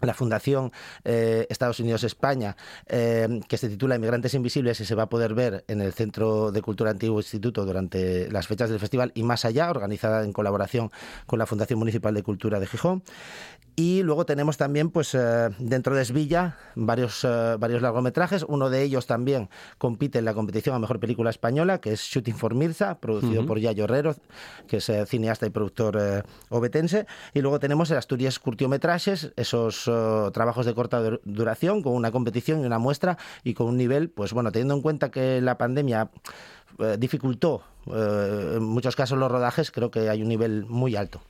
la 0.00 0.14
Fundación 0.14 0.70
eh, 1.04 1.46
Estados 1.50 1.80
Unidos-España, 1.80 2.56
eh, 2.86 3.40
que 3.48 3.58
se 3.58 3.68
titula 3.68 3.96
Inmigrantes 3.96 4.32
Invisibles 4.34 4.80
y 4.80 4.84
se 4.84 4.94
va 4.94 5.04
a 5.04 5.08
poder 5.08 5.34
ver 5.34 5.64
en 5.66 5.80
el 5.80 5.92
Centro 5.92 6.52
de 6.52 6.62
Cultura 6.62 6.90
Antiguo 6.92 7.18
Instituto 7.18 7.64
durante 7.64 8.30
las 8.30 8.46
fechas 8.46 8.70
del 8.70 8.78
festival 8.78 9.10
y 9.14 9.24
más 9.24 9.44
allá, 9.44 9.70
organizada 9.70 10.24
en 10.24 10.32
colaboración 10.32 10.92
con 11.26 11.40
la 11.40 11.46
Fundación 11.46 11.80
Municipal 11.80 12.14
de 12.14 12.22
Cultura 12.22 12.60
de 12.60 12.66
Gijón. 12.68 13.02
Y 13.78 14.02
luego 14.02 14.26
tenemos 14.26 14.56
también, 14.56 14.90
pues 14.90 15.14
eh, 15.14 15.50
dentro 15.60 15.94
de 15.94 16.02
Esvilla, 16.02 16.56
varios, 16.74 17.22
eh, 17.22 17.54
varios 17.60 17.80
largometrajes. 17.80 18.42
Uno 18.42 18.70
de 18.70 18.82
ellos 18.82 19.06
también 19.06 19.48
compite 19.78 20.18
en 20.18 20.24
la 20.24 20.34
competición 20.34 20.74
a 20.74 20.80
Mejor 20.80 20.98
Película 20.98 21.30
Española, 21.30 21.80
que 21.80 21.92
es 21.92 22.00
Shooting 22.00 22.34
for 22.34 22.56
Mirza, 22.56 22.98
producido 22.98 23.46
por 23.46 23.60
Yayo 23.60 23.84
Herrero, 23.84 24.16
que 24.66 24.78
es 24.78 24.88
eh, 24.88 25.06
cineasta 25.06 25.46
y 25.46 25.50
productor 25.50 25.96
eh, 25.96 26.22
obetense. 26.48 27.06
Y 27.34 27.40
luego 27.40 27.60
tenemos 27.60 27.88
el 27.92 27.98
Asturias 27.98 28.40
Curtiometrajes, 28.40 29.30
esos 29.36 29.87
trabajos 30.32 30.66
de 30.66 30.74
corta 30.74 31.02
dur- 31.02 31.20
duración, 31.24 31.82
con 31.82 31.94
una 31.94 32.10
competición 32.10 32.62
y 32.62 32.66
una 32.66 32.78
muestra 32.78 33.18
y 33.44 33.54
con 33.54 33.66
un 33.66 33.76
nivel, 33.76 34.10
pues 34.10 34.32
bueno, 34.32 34.52
teniendo 34.52 34.74
en 34.74 34.82
cuenta 34.82 35.10
que 35.10 35.40
la 35.40 35.58
pandemia 35.58 36.10
eh, 36.78 36.96
dificultó 36.98 37.62
eh, 37.86 38.54
en 38.56 38.62
muchos 38.62 38.96
casos 38.96 39.18
los 39.18 39.30
rodajes, 39.30 39.70
creo 39.70 39.90
que 39.90 40.08
hay 40.08 40.22
un 40.22 40.28
nivel 40.28 40.64
muy 40.66 40.96
alto. 40.96 41.20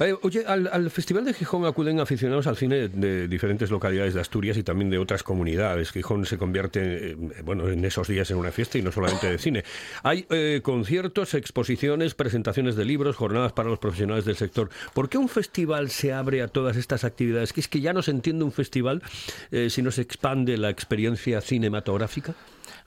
Eh, 0.00 0.14
oye, 0.22 0.44
al, 0.46 0.68
al 0.72 0.90
Festival 0.90 1.24
de 1.24 1.34
Gijón 1.34 1.66
acuden 1.66 2.00
aficionados 2.00 2.46
al 2.46 2.56
cine 2.56 2.88
de 2.88 3.28
diferentes 3.28 3.70
localidades 3.70 4.14
de 4.14 4.20
Asturias 4.20 4.56
y 4.56 4.62
también 4.62 4.90
de 4.90 4.98
otras 4.98 5.22
comunidades. 5.22 5.90
Gijón 5.92 6.26
se 6.26 6.38
convierte, 6.38 7.12
eh, 7.12 7.16
bueno, 7.44 7.68
en 7.68 7.84
esos 7.84 8.08
días 8.08 8.30
en 8.30 8.36
una 8.36 8.52
fiesta 8.52 8.78
y 8.78 8.82
no 8.82 8.92
solamente 8.92 9.30
de 9.30 9.38
cine. 9.38 9.64
Hay 10.02 10.26
eh, 10.30 10.60
conciertos, 10.62 11.34
exposiciones, 11.34 12.14
presentaciones 12.14 12.76
de 12.76 12.84
libros, 12.84 13.16
jornadas 13.16 13.52
para 13.52 13.68
los 13.68 13.78
profesionales 13.78 14.24
del 14.24 14.36
sector. 14.36 14.70
¿Por 14.94 15.08
qué 15.08 15.18
un 15.18 15.28
festival 15.28 15.90
se 15.90 16.12
abre 16.12 16.42
a 16.42 16.48
todas 16.48 16.76
estas 16.76 17.04
actividades? 17.04 17.52
Que 17.52 17.60
es 17.60 17.68
que 17.68 17.80
ya 17.80 17.92
no 17.92 18.02
se 18.02 18.10
entiende 18.10 18.44
un 18.44 18.52
festival 18.52 19.02
eh, 19.50 19.68
si 19.70 19.82
no 19.82 19.90
se 19.90 20.02
expande 20.02 20.56
la 20.56 20.70
experiencia 20.70 21.40
cinematográfica. 21.40 22.34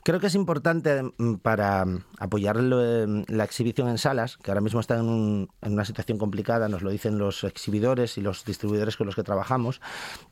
Creo 0.04 0.20
que 0.20 0.26
es 0.26 0.34
importante 0.34 1.02
mm, 1.02 1.36
para 1.36 1.82
mm, 1.86 2.04
apoyar 2.18 2.58
eh, 2.60 3.24
la 3.26 3.44
exhibición 3.44 3.88
en 3.88 3.96
salas, 3.96 4.36
que 4.36 4.50
ahora 4.50 4.60
mismo 4.60 4.78
está 4.80 4.98
en, 4.98 5.06
un- 5.06 5.48
en 5.62 5.72
una 5.72 5.86
situación 5.86 6.18
complicada, 6.18 6.68
nos 6.68 6.82
lo 6.82 6.90
dicen 6.90 7.16
los 7.16 7.42
exhibidores 7.42 8.18
y 8.18 8.20
los 8.20 8.44
distribuidores 8.44 8.98
con 8.98 9.06
los 9.06 9.16
que 9.16 9.22
trabajamos. 9.22 9.80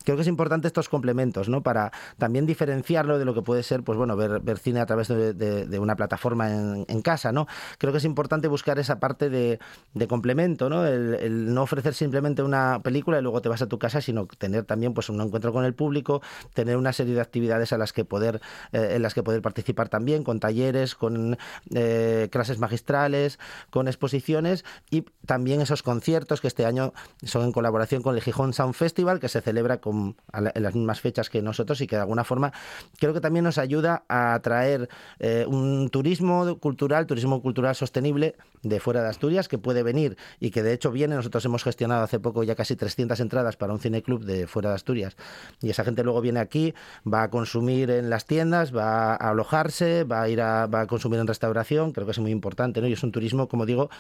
Creo 0.04 0.16
que 0.16 0.22
es 0.22 0.28
importante 0.28 0.66
estos 0.66 0.90
complementos, 0.90 1.48
¿no? 1.48 1.62
Para 1.62 1.90
también 2.18 2.44
diferenciarlo 2.44 3.18
de 3.18 3.24
lo 3.24 3.32
que 3.32 3.40
puede 3.40 3.62
ser, 3.62 3.82
pues 3.82 3.96
bueno, 3.96 4.14
ver, 4.14 4.58
cine 4.58 4.80
a 4.80 4.84
través 4.84 5.08
de, 5.08 5.78
una 5.78 5.96
plataforma 5.96 6.50
en, 6.50 7.00
casa, 7.02 7.32
¿no? 7.32 7.46
Creo 7.78 7.92
que 7.92 7.98
es 7.98 8.04
importante 8.04 8.48
buscar 8.48 8.78
esa 8.78 9.00
parte 9.00 9.30
de, 9.30 9.58
complemento, 10.06 10.68
¿no? 10.68 10.84
El, 10.84 11.14
el 11.14 11.54
no 11.54 11.62
ofrecer 11.62 11.94
simplemente 11.94 12.42
una 12.42 12.80
película 12.82 13.18
y 13.18 13.22
luego 13.22 13.40
te 13.40 13.48
vas 13.48 13.62
a 13.62 13.68
tu 13.68 13.78
casa, 13.78 14.02
sino 14.02 14.26
tener 14.26 14.64
también 14.64 14.92
pues 14.92 15.08
un 15.08 15.18
encuentro 15.22 15.50
con 15.50 15.64
el 15.64 15.72
público, 15.72 16.20
tener 16.52 16.76
una 16.76 16.92
serie 16.92 17.14
de 17.14 17.22
actividades 17.22 17.72
a 17.72 17.78
las 17.78 17.94
que 17.94 18.04
poder, 18.04 18.42
eh, 18.72 18.90
en 18.96 19.02
las 19.02 19.14
que 19.14 19.22
poder 19.22 19.40
participar 19.40 19.61
también, 19.88 20.24
con 20.24 20.40
talleres, 20.40 20.94
con 20.94 21.38
eh, 21.74 22.28
clases 22.30 22.58
magistrales, 22.58 23.38
con 23.70 23.88
exposiciones 23.88 24.64
y 24.90 25.04
también 25.26 25.60
esos 25.60 25.82
conciertos 25.82 26.40
que 26.40 26.48
este 26.48 26.66
año 26.66 26.92
son 27.22 27.44
en 27.44 27.52
colaboración 27.52 28.02
con 28.02 28.14
el 28.14 28.22
Gijón 28.22 28.52
Sound 28.52 28.74
Festival, 28.74 29.20
que 29.20 29.28
se 29.28 29.40
celebra 29.40 29.78
con, 29.78 30.16
en 30.32 30.62
las 30.62 30.74
mismas 30.74 31.00
fechas 31.00 31.30
que 31.30 31.42
nosotros 31.42 31.80
y 31.80 31.86
que 31.86 31.96
de 31.96 32.02
alguna 32.02 32.24
forma 32.24 32.52
creo 32.98 33.12
que 33.12 33.20
también 33.20 33.44
nos 33.44 33.58
ayuda 33.58 34.04
a 34.08 34.34
atraer 34.34 34.88
eh, 35.18 35.44
un 35.48 35.88
turismo 35.90 36.58
cultural, 36.58 37.06
turismo 37.06 37.40
cultural 37.42 37.74
sostenible 37.74 38.36
de 38.62 38.80
fuera 38.80 39.02
de 39.02 39.08
Asturias 39.08 39.48
que 39.48 39.58
puede 39.58 39.82
venir 39.82 40.16
y 40.40 40.50
que 40.50 40.62
de 40.62 40.72
hecho 40.72 40.90
viene. 40.90 41.14
Nosotros 41.14 41.44
hemos 41.44 41.64
gestionado 41.64 42.02
hace 42.02 42.20
poco 42.20 42.42
ya 42.42 42.54
casi 42.54 42.76
300 42.76 43.18
entradas 43.20 43.56
para 43.56 43.72
un 43.72 43.80
cineclub 43.80 44.24
de 44.24 44.46
fuera 44.46 44.70
de 44.70 44.76
Asturias 44.76 45.16
y 45.60 45.70
esa 45.70 45.84
gente 45.84 46.02
luego 46.04 46.20
viene 46.20 46.40
aquí, 46.40 46.74
va 47.10 47.24
a 47.24 47.30
consumir 47.30 47.90
en 47.90 48.10
las 48.10 48.26
tiendas, 48.26 48.74
va 48.74 49.14
a 49.14 49.34
va 49.52 50.22
a 50.22 50.28
ir 50.28 50.40
a, 50.40 50.66
va 50.66 50.82
a 50.82 50.86
consumir 50.86 51.20
en 51.20 51.26
restauración. 51.26 51.92
Creo 51.92 52.06
que 52.06 52.12
es 52.12 52.18
muy 52.18 52.30
importante, 52.30 52.80
¿no? 52.80 52.88
Y 52.88 52.92
es 52.92 53.02
un 53.02 53.12
turismo, 53.12 53.48
como 53.48 53.66
digo, 53.66 53.90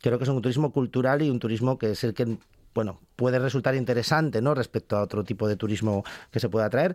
creo 0.00 0.18
que 0.18 0.24
es 0.24 0.30
un 0.30 0.42
turismo 0.42 0.72
cultural 0.72 1.22
y 1.22 1.30
un 1.30 1.38
turismo 1.38 1.78
que 1.78 1.92
es 1.92 2.04
el 2.04 2.14
que 2.14 2.38
bueno, 2.74 3.00
puede 3.16 3.40
resultar 3.40 3.74
interesante, 3.74 4.40
¿no? 4.40 4.54
Respecto 4.54 4.96
a 4.96 5.02
otro 5.02 5.24
tipo 5.24 5.48
de 5.48 5.56
turismo 5.56 6.04
que 6.30 6.38
se 6.38 6.48
pueda 6.48 6.66
atraer. 6.66 6.94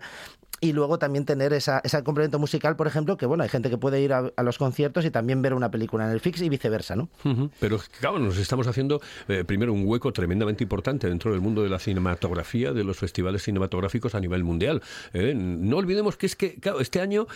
Y 0.63 0.71
luego 0.71 0.97
también 0.97 1.25
tener 1.25 1.51
esa, 1.51 1.81
ese 1.83 2.01
complemento 2.03 2.39
musical, 2.39 2.77
por 2.77 2.87
ejemplo, 2.87 3.17
que 3.17 3.25
bueno, 3.25 3.43
hay 3.43 3.49
gente 3.49 3.69
que 3.69 3.77
puede 3.77 3.99
ir 4.01 4.13
a, 4.13 4.31
los 4.43 4.57
conciertos 4.57 5.03
y 5.03 5.11
también 5.11 5.41
ver 5.41 5.53
una 5.53 5.69
película 5.69 6.05
en 6.05 6.11
el 6.11 6.21
Fix 6.21 6.41
y 6.41 6.47
viceversa, 6.47 6.95
¿no? 6.95 7.09
Ujú. 7.25 7.49
Pero 7.59 7.79
claro, 7.99 8.17
nos 8.17 8.37
estamos 8.37 8.65
haciendo 8.67 9.01
eh, 9.27 9.43
primero 9.45 9.73
un 9.73 9.83
hueco 9.85 10.13
tremendamente 10.13 10.63
importante 10.63 11.09
dentro 11.09 11.31
del 11.33 11.41
mundo 11.41 11.63
de 11.63 11.69
la 11.69 11.79
cinematografía, 11.79 12.71
de 12.71 12.85
los 12.85 12.95
festivales 12.97 13.43
cinematográficos 13.43 14.15
a 14.15 14.21
nivel 14.21 14.45
mundial. 14.45 14.81
¿eh? 15.11 15.33
No 15.35 15.75
olvidemos 15.77 16.15
que 16.15 16.27
es 16.27 16.37
que, 16.37 16.55
claro, 16.55 16.79
este 16.79 17.01
año 17.01 17.27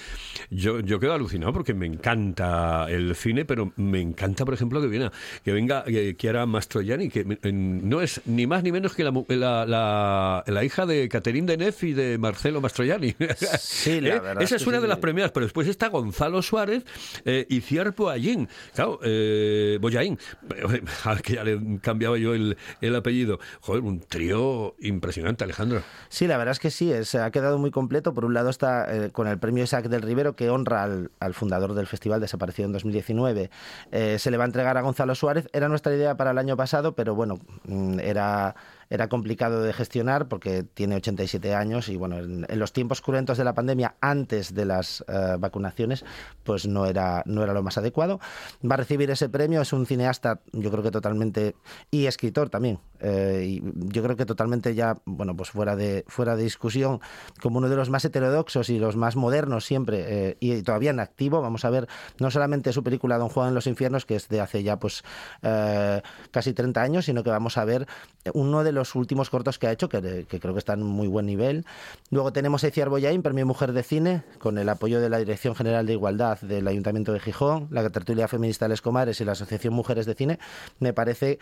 yo, 0.50 0.80
yo 0.80 0.98
quedo 1.02 1.14
alucinado 1.14 1.52
porque 1.52 1.74
me 1.74 1.86
encanta 1.86 2.86
el 2.90 3.14
cine, 3.14 3.44
pero 3.44 3.74
me 3.76 4.00
encanta, 4.00 4.46
por 4.46 4.54
ejemplo, 4.54 4.80
que, 4.80 4.88
viene, 4.88 5.12
que 5.44 5.52
venga 5.52 5.84
eh, 5.88 6.16
Chiara 6.18 6.46
Mastroianni, 6.46 7.10
que 7.10 7.26
eh, 7.44 7.52
no 7.52 8.00
es 8.02 8.22
ni 8.26 8.48
más 8.48 8.64
ni 8.64 8.72
menos 8.72 8.96
que 8.96 9.04
la, 9.04 9.12
la, 9.28 9.66
la- 9.66 10.44
la 10.48 10.64
hija 10.64 10.86
de 10.86 11.10
Catherine 11.10 11.46
Deneuve 11.46 11.76
y 11.90 11.92
de 11.94 12.18
Marcelo 12.18 12.62
Mastroianni. 12.62 13.17
Sí, 13.60 14.02
la 14.02 14.10
¿Eh? 14.16 14.20
verdad 14.20 14.44
Esa 14.44 14.56
es 14.58 14.64
que 14.64 14.70
una 14.70 14.78
sí. 14.78 14.82
de 14.84 14.88
las 14.88 14.98
premiadas, 15.00 15.32
pero 15.32 15.46
después 15.46 15.68
está 15.68 15.88
Gonzalo 15.90 16.42
Suárez 16.42 16.84
eh, 17.26 17.46
y 17.50 17.62
Cierpo 17.62 18.10
Allín. 18.10 18.48
Claro, 18.74 19.00
eh, 19.04 19.78
Boyaín, 19.82 20.18
al 21.04 21.22
que 21.22 21.34
ya 21.36 21.44
le 21.44 21.80
cambiaba 21.82 22.18
yo 22.18 22.34
el, 22.34 22.58
el 22.82 22.96
apellido. 22.96 23.40
Joder, 23.62 23.84
un 23.84 24.00
trío 24.02 24.76
impresionante, 24.80 25.44
Alejandro. 25.44 25.82
Sí, 26.10 26.28
la 26.28 26.38
verdad 26.38 26.52
es 26.54 26.60
que 26.60 26.72
sí, 26.72 26.92
es- 26.92 27.16
ha 27.16 27.32
quedado 27.32 27.58
muy 27.58 27.72
completo. 27.72 28.14
Por 28.14 28.26
un 28.26 28.34
lado 28.34 28.50
está 28.50 28.86
eh, 29.06 29.12
con 29.12 29.28
el 29.28 29.38
premio 29.40 29.64
Isaac 29.64 29.88
del 29.88 30.02
Rivero, 30.02 30.36
que 30.36 30.50
honra 30.50 30.84
al, 30.84 31.12
al 31.20 31.34
fundador 31.34 31.74
del 31.74 31.88
festival, 31.88 32.22
desaparecido 32.22 32.68
en 32.68 32.74
2019. 32.74 33.50
Eh, 33.92 34.18
se 34.20 34.32
le 34.32 34.38
va 34.38 34.44
a 34.44 34.48
entregar 34.48 34.78
a 34.78 34.82
Gonzalo 34.82 35.16
Suárez. 35.16 35.48
Era 35.54 35.68
nuestra 35.70 35.94
idea 35.96 36.16
para 36.16 36.32
el 36.32 36.38
año 36.38 36.56
pasado, 36.58 36.94
pero 36.96 37.16
bueno, 37.16 37.40
mm, 37.66 38.00
era, 38.00 38.56
era 38.90 39.10
complicado 39.10 39.62
de 39.62 39.74
gestionar 39.74 40.28
porque 40.28 40.64
tiene 40.64 40.96
87 40.96 41.54
años 41.54 41.90
y 41.90 41.98
bueno, 41.98 42.18
en, 42.18 42.46
en 42.48 42.60
los 42.60 42.74
tiempos 42.74 43.02
cruentos 43.02 43.38
de 43.38 43.44
la 43.44 43.54
pandemia, 43.54 43.96
antes 44.02 44.54
de 44.54 44.66
las 44.66 45.04
eh, 45.08 45.36
vacunaciones, 45.40 46.06
pues 46.44 46.68
no 46.68 46.86
era, 46.86 47.24
no 47.26 47.44
era 47.44 47.54
lo 47.54 47.64
más 47.64 47.78
adecuado. 47.78 48.20
Va 48.64 48.76
a 48.76 48.78
recibir 48.78 49.10
ese 49.12 49.30
premio, 49.30 49.62
es 49.62 49.74
un 49.74 49.86
cineasta, 49.86 50.42
yo 50.54 50.72
creo 50.72 50.84
que 50.84 50.92
totalmente, 50.92 51.56
y 51.92 52.06
escritor 52.06 52.50
también, 52.50 52.80
eh, 53.00 53.46
y 53.48 53.64
yo 53.94 54.04
creo 54.04 54.16
que 54.16 54.26
totalmente 54.26 54.74
ya, 54.76 54.98
bueno, 55.06 55.36
pues 55.36 55.50
fuera 55.50 55.76
de, 55.76 56.04
fuera 56.08 56.36
de 56.36 56.44
discusión, 56.44 57.00
como 57.42 57.58
uno 57.60 57.70
de 57.70 57.76
los 57.76 57.90
más 57.90 58.06
heterodoxos 58.06 58.70
y 58.70 58.80
los 58.80 58.96
más 58.96 59.16
modernos 59.16 59.66
siempre, 59.66 60.30
eh, 60.30 60.38
y 60.40 60.62
todavía 60.64 60.92
en 60.92 61.00
activo. 61.00 61.42
Vamos 61.42 61.66
a 61.66 61.70
ver 61.70 61.88
no 62.20 62.32
solamente 62.32 62.74
su 62.74 62.84
película 62.84 63.18
Don 63.18 63.30
Juan 63.30 63.50
en 63.50 63.56
los 63.56 63.68
infiernos, 63.68 64.06
que 64.06 64.16
es 64.16 64.28
de 64.30 64.42
hace 64.42 64.64
ya 64.64 64.80
pues 64.80 65.04
eh, 65.42 66.02
casi 66.32 66.54
30 66.54 66.82
años, 66.82 67.06
sino 67.06 67.24
que 67.24 67.30
vamos 67.30 67.58
a 67.58 67.66
ver 67.66 67.88
uno 68.34 68.64
de 68.64 68.72
los 68.72 68.77
últimos 68.96 69.30
cortos 69.30 69.60
que 69.60 69.68
ha 69.68 69.72
hecho, 69.72 69.90
que, 69.90 70.26
creo 70.28 70.54
que 70.54 70.60
está 70.60 70.74
en 70.74 70.84
muy 70.84 71.08
buen 71.08 71.26
nivel. 71.26 71.66
Luego 72.10 72.34
tenemos 72.34 72.64
a 72.64 72.68
Iciar 72.68 72.90
Boyain, 72.90 73.22
Premio 73.22 73.46
Mujer 73.46 73.74
de 73.74 73.84
Cine, 73.84 74.24
con 74.40 74.58
el 74.58 74.70
apoyo 74.70 75.00
de 75.00 75.10
la 75.10 75.18
Dirección 75.18 75.56
General 75.56 75.86
de 75.86 75.94
Igualdad 75.94 76.40
del 76.42 76.68
Ayuntamiento 76.68 77.14
de 77.14 77.20
Gijón, 77.20 77.68
la 77.72 77.90
Tertulia 77.90 78.28
Feminista 78.28 78.66
de 78.66 78.70
Les 78.70 78.82
Comares 78.82 79.20
y 79.22 79.26
la 79.26 79.34
Asociación 79.34 79.74
Mujeres 79.74 80.06
de 80.06 80.16
Cine. 80.16 80.40
Me 80.80 80.94
parece, 80.94 81.40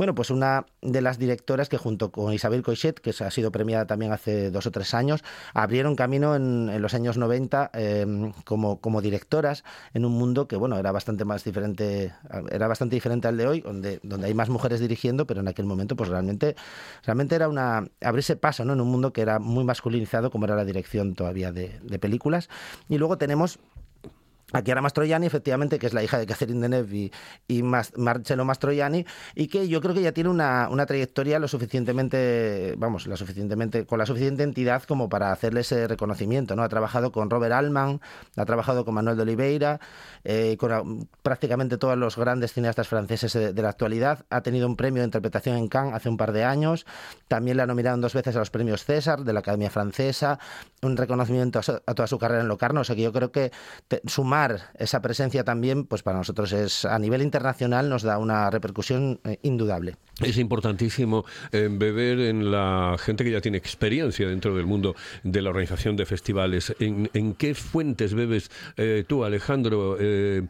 bueno, 0.00 0.14
pues 0.14 0.30
una 0.30 0.64
de 0.80 1.02
las 1.02 1.18
directoras 1.18 1.68
que 1.68 1.76
junto 1.76 2.10
con 2.10 2.32
Isabel 2.32 2.62
Coixet, 2.62 2.94
que 2.94 3.10
ha 3.22 3.30
sido 3.30 3.52
premiada 3.52 3.86
también 3.86 4.12
hace 4.12 4.50
dos 4.50 4.64
o 4.64 4.70
tres 4.70 4.94
años, 4.94 5.22
abrieron 5.52 5.94
camino 5.94 6.34
en, 6.34 6.70
en 6.70 6.80
los 6.80 6.94
años 6.94 7.18
90 7.18 7.70
eh, 7.74 8.32
como, 8.46 8.80
como 8.80 9.02
directoras 9.02 9.62
en 9.92 10.06
un 10.06 10.12
mundo 10.12 10.48
que, 10.48 10.56
bueno, 10.56 10.78
era 10.78 10.90
bastante 10.90 11.26
más 11.26 11.44
diferente, 11.44 12.14
era 12.50 12.66
bastante 12.66 12.96
diferente 12.96 13.28
al 13.28 13.36
de 13.36 13.46
hoy, 13.46 13.60
donde, 13.60 14.00
donde 14.02 14.28
hay 14.28 14.32
más 14.32 14.48
mujeres 14.48 14.80
dirigiendo, 14.80 15.26
pero 15.26 15.40
en 15.40 15.48
aquel 15.48 15.66
momento, 15.66 15.96
pues 15.96 16.08
realmente, 16.08 16.56
realmente 17.04 17.34
era 17.34 17.50
una 17.50 17.86
abrirse 18.00 18.36
paso, 18.36 18.64
¿no? 18.64 18.72
En 18.72 18.80
un 18.80 18.88
mundo 18.88 19.12
que 19.12 19.20
era 19.20 19.38
muy 19.38 19.64
masculinizado, 19.64 20.30
como 20.30 20.46
era 20.46 20.56
la 20.56 20.64
dirección 20.64 21.14
todavía 21.14 21.52
de 21.52 21.98
películas. 21.98 22.48
Y 22.88 22.96
luego 22.96 23.18
tenemos 23.18 23.58
a 24.52 24.62
Chiara 24.62 24.80
Mastroianni, 24.82 25.26
efectivamente, 25.26 25.78
que 25.78 25.86
es 25.86 25.94
la 25.94 26.02
hija 26.02 26.18
de 26.18 26.26
Catherine 26.26 26.60
Deneuve 26.60 26.96
y, 26.96 27.12
y 27.48 27.62
Marcello 27.62 28.44
Mastroianni, 28.44 29.06
y 29.34 29.46
que 29.48 29.68
yo 29.68 29.80
creo 29.80 29.94
que 29.94 30.02
ya 30.02 30.12
tiene 30.12 30.30
una, 30.30 30.68
una 30.70 30.86
trayectoria 30.86 31.38
lo 31.38 31.46
suficientemente, 31.48 32.74
vamos, 32.78 33.06
la 33.06 33.16
suficientemente, 33.16 33.86
con 33.86 33.98
la 33.98 34.06
suficiente 34.06 34.42
entidad 34.42 34.82
como 34.84 35.08
para 35.08 35.30
hacerle 35.32 35.60
ese 35.60 35.86
reconocimiento, 35.86 36.56
¿no? 36.56 36.62
Ha 36.62 36.68
trabajado 36.68 37.12
con 37.12 37.30
Robert 37.30 37.52
Altman, 37.52 38.00
ha 38.36 38.44
trabajado 38.44 38.84
con 38.84 38.94
Manuel 38.94 39.16
de 39.16 39.22
Oliveira, 39.22 39.80
eh, 40.24 40.56
con 40.58 40.72
ah, 40.72 40.82
prácticamente 41.22 41.78
todos 41.78 41.96
los 41.96 42.16
grandes 42.16 42.52
cineastas 42.52 42.88
franceses 42.88 43.32
de, 43.32 43.62
la 43.62 43.68
actualidad, 43.68 44.24
ha 44.30 44.40
tenido 44.40 44.66
un 44.66 44.76
premio 44.76 45.02
de 45.02 45.06
interpretación 45.06 45.56
en 45.56 45.68
Cannes 45.68 45.94
hace 45.94 46.08
un 46.08 46.16
par 46.16 46.32
de 46.32 46.44
años, 46.44 46.86
también 47.28 47.56
la 47.56 47.66
nominaron 47.66 48.00
dos 48.00 48.14
veces 48.14 48.34
a 48.34 48.38
los 48.40 48.50
premios 48.50 48.84
César 48.84 49.22
de 49.22 49.32
la 49.32 49.40
Academia 49.40 49.70
Francesa, 49.70 50.38
un 50.82 50.96
reconocimiento 50.96 51.58
a, 51.60 51.62
a 51.86 51.94
toda 51.94 52.06
su 52.06 52.18
carrera 52.18 52.40
en 52.42 52.48
Locarno, 52.48 52.80
o 52.80 52.84
sea 52.84 52.96
que 52.96 53.02
yo 53.02 53.12
creo 53.12 53.30
que 53.30 53.52
te- 53.86 54.00
sumar 54.06 54.39
esa 54.78 55.00
presencia 55.02 55.44
también, 55.44 55.84
pues 55.84 56.02
para 56.02 56.18
nosotros 56.18 56.52
es 56.52 56.84
a 56.84 56.98
nivel 56.98 57.22
internacional 57.22 57.88
nos 57.88 58.02
da 58.02 58.18
una 58.18 58.50
repercusión 58.50 59.20
eh, 59.24 59.38
indudable. 59.42 59.96
Es 60.22 60.36
importantísimo 60.36 61.24
eh, 61.50 61.68
beber 61.70 62.20
en 62.20 62.50
la 62.50 62.96
gente 62.98 63.24
que 63.24 63.30
ya 63.30 63.40
tiene 63.40 63.56
experiencia 63.56 64.28
dentro 64.28 64.54
del 64.54 64.66
mundo 64.66 64.94
de 65.22 65.40
la 65.40 65.50
organización 65.50 65.96
de 65.96 66.04
festivales. 66.04 66.74
¿En, 66.78 67.34
qué 67.34 67.54
fuentes 67.54 68.12
bebes 68.12 68.50
eh, 68.76 69.04
tú, 69.06 69.24
Alejandro? 69.24 69.96
Eh, 69.98 70.42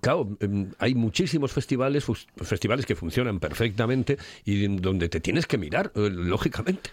claro, 0.00 0.36
em, 0.40 0.70
hay 0.78 0.94
muchísimos 0.94 1.52
festivales, 1.52 2.06
festivales 2.36 2.86
que 2.86 2.94
funcionan 2.94 3.40
perfectamente 3.40 4.16
y 4.44 4.66
donde 4.78 5.08
te 5.08 5.20
tienes 5.20 5.46
que 5.46 5.58
mirar, 5.58 5.92
lógicamente. 5.94 6.90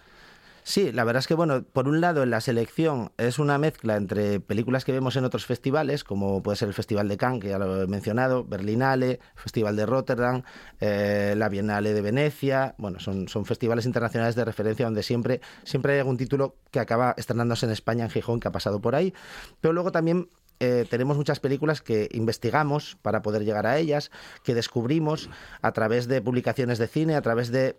Sí, 0.64 0.92
la 0.92 1.04
verdad 1.04 1.22
es 1.22 1.28
que, 1.28 1.34
bueno, 1.34 1.64
por 1.64 1.88
un 1.88 2.02
lado, 2.02 2.22
en 2.22 2.30
la 2.30 2.40
selección 2.40 3.12
es 3.18 3.40
una 3.40 3.58
mezcla 3.58 3.96
entre 3.96 4.40
películas 4.40 4.86
que 4.86 4.92
vemos 4.92 5.16
en 5.16 5.26
otros 5.26 5.46
festivales, 5.46 6.04
como 6.04 6.44
puede 6.44 6.56
ser 6.56 6.68
el 6.68 6.74
Festival 6.74 7.08
de 7.08 7.18
Cannes, 7.18 7.42
que 7.42 7.50
ya 7.50 7.58
lo 7.58 7.82
he 7.82 7.88
mencionado, 7.88 8.44
Berlinale, 8.44 9.20
Festival 9.36 9.76
de 9.76 9.86
Rotterdam, 9.88 10.44
eh, 10.80 11.34
la 11.36 11.50
Bienale 11.50 11.94
de 11.94 12.02
Venecia. 12.02 12.76
Bueno, 12.78 13.00
son, 13.00 13.28
son 13.28 13.46
festivales 13.46 13.86
internacionales 13.86 14.36
de 14.36 14.46
referencia 14.46 14.86
donde 14.86 15.04
siempre, 15.04 15.42
siempre 15.64 15.94
hay 15.94 16.00
algún 16.00 16.18
título 16.18 16.56
que 16.70 16.80
acaba 16.80 17.16
estrenándose 17.18 17.66
en 17.66 17.72
España, 17.72 18.04
en 18.04 18.12
Gijón, 18.12 18.40
que 18.40 18.48
ha 18.48 18.52
pasado 18.52 18.80
por 18.80 18.96
ahí. 18.96 19.14
Pero 19.62 19.74
luego 19.74 19.92
también 19.92 20.30
eh, 20.62 20.86
tenemos 20.88 21.18
muchas 21.18 21.40
películas 21.40 21.82
que 21.82 22.08
investigamos 22.12 22.96
para 23.02 23.24
poder 23.24 23.44
llegar 23.44 23.66
a 23.66 23.80
ellas, 23.80 24.12
que 24.44 24.54
descubrimos 24.54 25.28
a 25.64 25.72
través 25.72 26.08
de 26.08 26.22
publicaciones 26.22 26.78
de 26.78 26.88
cine, 26.88 27.16
a 27.16 27.22
través 27.24 27.52
de 27.52 27.78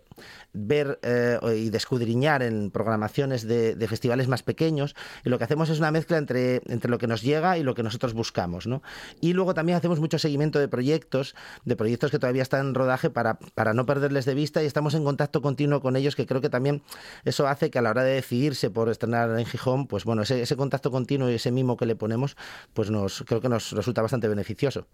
ver 0.51 0.99
eh, 1.01 1.39
y 1.55 1.69
de 1.69 1.77
escudriñar 1.77 2.43
en 2.43 2.71
programaciones 2.71 3.47
de, 3.47 3.75
de 3.75 3.87
festivales 3.87 4.27
más 4.27 4.43
pequeños. 4.43 4.95
Y 5.23 5.29
lo 5.29 5.37
que 5.37 5.45
hacemos 5.45 5.69
es 5.69 5.79
una 5.79 5.91
mezcla 5.91 6.17
entre, 6.17 6.61
entre 6.65 6.91
lo 6.91 6.97
que 6.97 7.07
nos 7.07 7.21
llega 7.21 7.57
y 7.57 7.63
lo 7.63 7.73
que 7.73 7.83
nosotros 7.83 8.13
buscamos. 8.13 8.67
¿no? 8.67 8.83
Y 9.21 9.31
luego 9.31 9.53
también 9.53 9.77
hacemos 9.77 10.01
mucho 10.01 10.19
seguimiento 10.19 10.59
de 10.59 10.67
proyectos, 10.67 11.35
de 11.63 11.77
proyectos 11.77 12.11
que 12.11 12.19
todavía 12.19 12.41
están 12.41 12.67
en 12.67 12.75
rodaje 12.75 13.09
para, 13.09 13.39
para 13.55 13.73
no 13.73 13.85
perderles 13.85 14.25
de 14.25 14.33
vista 14.33 14.61
y 14.61 14.65
estamos 14.65 14.93
en 14.93 15.05
contacto 15.05 15.41
continuo 15.41 15.79
con 15.79 15.95
ellos, 15.95 16.17
que 16.17 16.25
creo 16.25 16.41
que 16.41 16.49
también 16.49 16.81
eso 17.23 17.47
hace 17.47 17.71
que 17.71 17.79
a 17.79 17.81
la 17.81 17.91
hora 17.91 18.03
de 18.03 18.15
decidirse 18.15 18.69
por 18.69 18.89
estrenar 18.89 19.39
en 19.39 19.45
Gijón, 19.45 19.87
pues 19.87 20.03
bueno, 20.03 20.23
ese, 20.23 20.41
ese 20.41 20.57
contacto 20.57 20.91
continuo 20.91 21.29
y 21.29 21.35
ese 21.35 21.49
mimo 21.49 21.77
que 21.77 21.85
le 21.85 21.95
ponemos, 21.95 22.35
pues 22.73 22.89
nos 22.89 23.23
creo 23.27 23.39
que 23.41 23.49
nos 23.49 23.71
resulta 23.71 24.01
bastante 24.01 24.27
beneficioso. 24.27 24.87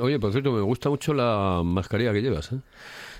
Oye, 0.00 0.18
por 0.20 0.32
cierto, 0.32 0.52
me 0.52 0.60
gusta 0.60 0.88
mucho 0.90 1.14
la 1.14 1.62
mascarilla 1.64 2.12
que 2.12 2.22
llevas. 2.22 2.52
¿eh? 2.52 2.60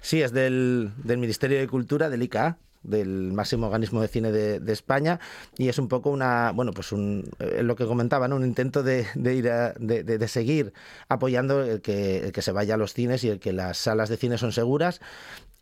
Sí, 0.01 0.21
es 0.23 0.33
del, 0.33 0.91
del 1.03 1.19
Ministerio 1.19 1.59
de 1.59 1.67
Cultura, 1.69 2.09
del 2.11 2.23
ICA, 2.23 2.59
del 2.83 3.33
máximo 3.33 3.67
organismo 3.67 4.01
de 4.03 4.09
cine 4.09 4.33
de, 4.33 4.59
de 4.59 4.73
España 4.73 5.21
y 5.57 5.69
es 5.69 5.79
un 5.79 5.87
poco 5.87 6.11
una 6.11 6.51
bueno 6.53 6.73
pues 6.73 6.91
un, 6.91 7.23
eh, 7.39 7.63
lo 7.63 7.77
que 7.77 7.87
comentaba 7.87 8.27
¿no? 8.27 8.35
un 8.35 8.45
intento 8.45 8.83
de, 8.83 9.07
de 9.15 9.35
ir 9.37 9.49
a- 9.51 9.73
de, 9.79 10.03
de- 10.03 10.19
de 10.19 10.27
seguir 10.29 10.73
apoyando 11.09 11.63
el 11.63 11.81
que, 11.81 12.19
el 12.25 12.33
que 12.33 12.43
se 12.43 12.51
vaya 12.51 12.75
a 12.75 12.77
los 12.79 12.93
cines 12.93 13.23
y 13.23 13.29
el 13.29 13.39
que 13.39 13.53
las 13.53 13.79
salas 13.79 14.09
de 14.09 14.17
cine 14.17 14.37
son 14.37 14.51
seguras 14.51 15.01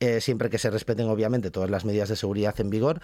eh, 0.00 0.20
siempre 0.20 0.50
que 0.50 0.58
se 0.58 0.70
respeten 0.70 1.06
obviamente 1.08 1.50
todas 1.50 1.70
las 1.70 1.84
medidas 1.84 2.08
de 2.08 2.16
seguridad 2.16 2.58
en 2.60 2.70
vigor 2.70 3.00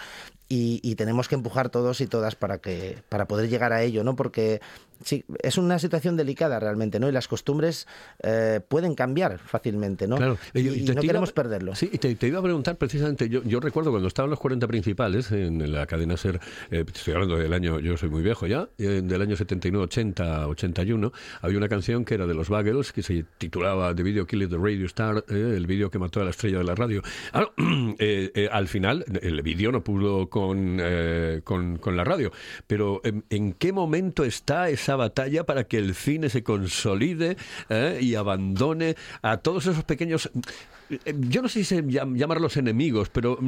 y, 0.48 0.80
y 0.82 0.94
tenemos 0.96 1.28
que 1.28 1.34
empujar 1.34 1.68
todos 1.70 2.00
y 2.00 2.06
todas 2.06 2.34
para 2.36 2.58
que 2.58 2.98
para 3.08 3.26
poder 3.26 3.48
llegar 3.48 3.72
a 3.72 3.82
ello 3.82 4.02
no 4.04 4.16
porque 4.16 4.60
sí 5.04 5.24
es 5.42 5.58
una 5.58 5.78
situación 5.78 6.16
delicada 6.16 6.58
realmente 6.58 6.98
no 6.98 7.08
y 7.08 7.12
las 7.12 7.28
costumbres 7.28 7.86
eh, 8.22 8.60
pueden 8.66 8.94
cambiar 8.94 9.38
fácilmente 9.38 10.08
no 10.08 10.16
Claro. 10.16 10.38
y, 10.54 10.60
Y- 10.60 10.82
no 10.86 11.02
queremos 11.02 11.32
perderlo 11.32 11.74
Sí, 11.74 11.90
y 11.92 11.98
te, 11.98 12.14
te 12.14 12.28
iba 12.28 12.38
a 12.38 12.42
preguntar 12.42 12.76
precisamente, 12.76 13.28
yo, 13.28 13.42
yo 13.42 13.60
recuerdo 13.60 13.90
cuando 13.90 14.08
estaban 14.08 14.30
los 14.30 14.38
40 14.40 14.66
principales 14.66 15.30
en 15.32 15.70
la 15.72 15.86
cadena 15.86 16.16
SER, 16.16 16.40
eh, 16.70 16.84
estoy 16.94 17.12
hablando 17.14 17.36
del 17.36 17.52
año, 17.52 17.78
yo 17.80 17.96
soy 17.98 18.08
muy 18.08 18.22
viejo 18.22 18.46
ya, 18.46 18.68
eh, 18.78 19.02
del 19.04 19.20
año 19.20 19.36
79, 19.36 19.84
80, 19.84 20.48
81, 20.48 21.12
había 21.42 21.58
una 21.58 21.68
canción 21.68 22.04
que 22.04 22.14
era 22.14 22.26
de 22.26 22.34
los 22.34 22.48
Buggles 22.48 22.92
que 22.92 23.02
se 23.02 23.24
titulaba 23.38 23.94
The 23.94 24.02
Video 24.02 24.26
Killed 24.26 24.48
the 24.48 24.56
Radio 24.56 24.86
Star, 24.86 25.24
eh, 25.28 25.54
el 25.56 25.66
vídeo 25.66 25.90
que 25.90 25.98
mató 25.98 26.20
a 26.20 26.24
la 26.24 26.30
estrella 26.30 26.58
de 26.58 26.64
la 26.64 26.74
radio. 26.74 26.85
Ah, 27.32 27.48
eh, 27.98 28.30
eh, 28.34 28.48
al 28.50 28.68
final, 28.68 29.04
el 29.22 29.42
vídeo 29.42 29.72
no 29.72 29.82
pudo 29.82 30.28
con, 30.28 30.78
eh, 30.80 31.40
con, 31.44 31.78
la 31.96 32.04
radio, 32.04 32.32
pero 32.66 33.00
¿en, 33.04 33.24
en 33.30 33.52
qué 33.52 33.72
momento 33.72 34.24
está 34.24 34.68
esa 34.68 34.96
batalla 34.96 35.44
para 35.44 35.64
que 35.64 35.78
el 35.78 35.94
cine 35.94 36.28
se 36.28 36.42
consolide 36.42 37.36
y 38.00 38.14
abandone 38.14 38.96
a 39.22 39.38
todos 39.38 39.66
esos 39.66 39.84
pequeños... 39.84 40.30
eh, 40.90 41.14
Yo 41.28 41.42
no 41.42 41.48
sé 41.48 41.64
si 41.64 41.82
llamarlos 41.88 42.56
enemigos, 42.56 43.08
pero 43.10 43.38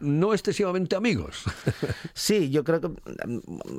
no 0.00 0.34
excesivamente 0.34 0.96
amigos. 0.96 1.44
Sí, 2.14 2.50
yo 2.50 2.64
creo 2.64 2.80
que 2.80 2.90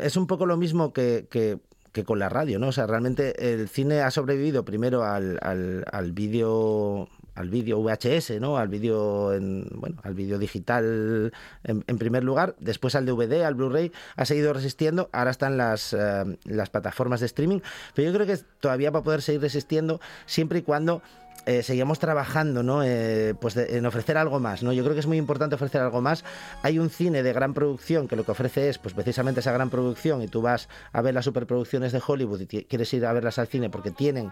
es 0.01 0.17
un 0.17 0.27
poco 0.27 0.45
lo 0.45 0.57
mismo 0.57 0.93
que, 0.93 1.27
que- 1.29 1.57
que 1.91 2.03
con 2.03 2.17
la 2.17 2.27
radio, 2.27 2.57
¿no? 2.57 2.69
O 2.69 2.71
sea, 2.71 2.87
realmente 2.87 3.53
el 3.53 3.69
cine 3.69 4.01
ha 4.01 4.09
sobrevivido 4.09 4.65
primero 4.65 5.03
al, 5.03 5.37
al, 5.43 5.85
al 5.91 6.11
vídeo 6.11 7.07
al 7.35 7.49
vídeo 7.49 7.81
VHS, 7.81 8.39
¿no? 8.39 8.57
Al 8.57 8.67
vídeo 8.67 9.33
en, 9.33 9.67
bueno, 9.73 9.97
al 10.03 10.13
vídeo 10.13 10.37
digital 10.37 11.31
en, 11.63 11.97
primer 11.97 12.23
lugar, 12.23 12.55
después 12.59 12.95
al 12.95 13.05
DVD, 13.05 13.43
al 13.43 13.55
Blu-ray, 13.55 13.91
ha 14.15 14.25
seguido 14.25 14.53
resistiendo, 14.53 15.09
ahora 15.11 15.31
están 15.31 15.57
las, 15.57 15.93
eh, 15.93 16.37
las 16.45 16.69
plataformas 16.69 17.19
de 17.19 17.25
streaming, 17.27 17.59
pero 17.93 18.11
yo 18.11 18.13
creo 18.13 18.27
que 18.27 18.43
todavía 18.59 18.91
va 18.91 18.99
a 18.99 19.03
poder 19.03 19.21
seguir 19.21 19.41
resistiendo 19.41 19.99
siempre 20.25 20.59
y 20.59 20.61
cuando 20.61 21.01
eh, 21.45 21.63
seguimos 21.63 21.99
trabajando 21.99 22.63
¿no? 22.63 22.83
Eh, 22.83 23.35
pues 23.39 23.55
en 23.57 23.85
ofrecer 23.85 24.17
algo 24.17 24.39
más. 24.39 24.63
¿no? 24.63 24.73
Yo 24.73 24.83
creo 24.83 24.93
que 24.93 24.99
es 24.99 25.07
muy 25.07 25.17
importante 25.17 25.55
ofrecer 25.55 25.81
algo 25.81 26.01
más. 26.01 26.23
Hay 26.61 26.79
un 26.79 26.89
cine 26.89 27.23
de 27.23 27.33
gran 27.33 27.53
producción 27.53 28.07
que 28.07 28.15
lo 28.15 28.23
que 28.23 28.31
ofrece 28.31 28.69
es 28.69 28.77
pues, 28.77 28.93
precisamente 28.93 29.39
esa 29.41 29.51
gran 29.51 29.69
producción 29.69 30.21
y 30.21 30.27
tú 30.27 30.41
vas 30.41 30.69
a 30.91 31.01
ver 31.01 31.13
las 31.13 31.25
superproducciones 31.25 31.91
de 31.91 32.01
Hollywood 32.05 32.41
y 32.41 32.47
quieres 32.63 32.93
ir 32.93 33.05
a 33.05 33.13
verlas 33.13 33.39
al 33.39 33.47
cine 33.47 33.69
porque 33.69 33.91
tienen 33.91 34.31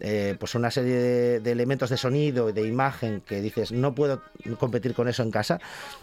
eh, 0.00 0.36
pues 0.40 0.54
una 0.54 0.70
serie 0.70 1.40
de, 1.40 1.52
elementos 1.52 1.90
de 1.90 1.96
sonido 1.96 2.48
y 2.48 2.52
de 2.52 2.66
imagen 2.66 3.20
que 3.20 3.40
dices 3.40 3.70
no 3.70 3.94
puedo 3.94 4.22
competir 4.58 4.94
con 4.94 5.06
eso 5.08 5.22
en 5.22 5.30
casa. 5.30 5.60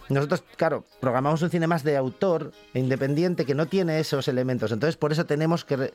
Nosotros, 0.10 0.44
claro, 0.56 0.86
programamos 1.02 1.42
un 1.42 1.50
cine 1.50 1.68
más 1.68 1.84
de 1.84 1.98
autor 1.98 2.52
independiente 2.74 3.46
que 3.46 3.56
no 3.56 3.66
tiene 3.66 4.00
esos 4.00 4.28
elementos. 4.28 4.72
Entonces, 4.72 4.96
por 4.96 5.12
eso 5.12 5.26
tenemos 5.26 5.66
que 5.66 5.76
re- 5.76 5.94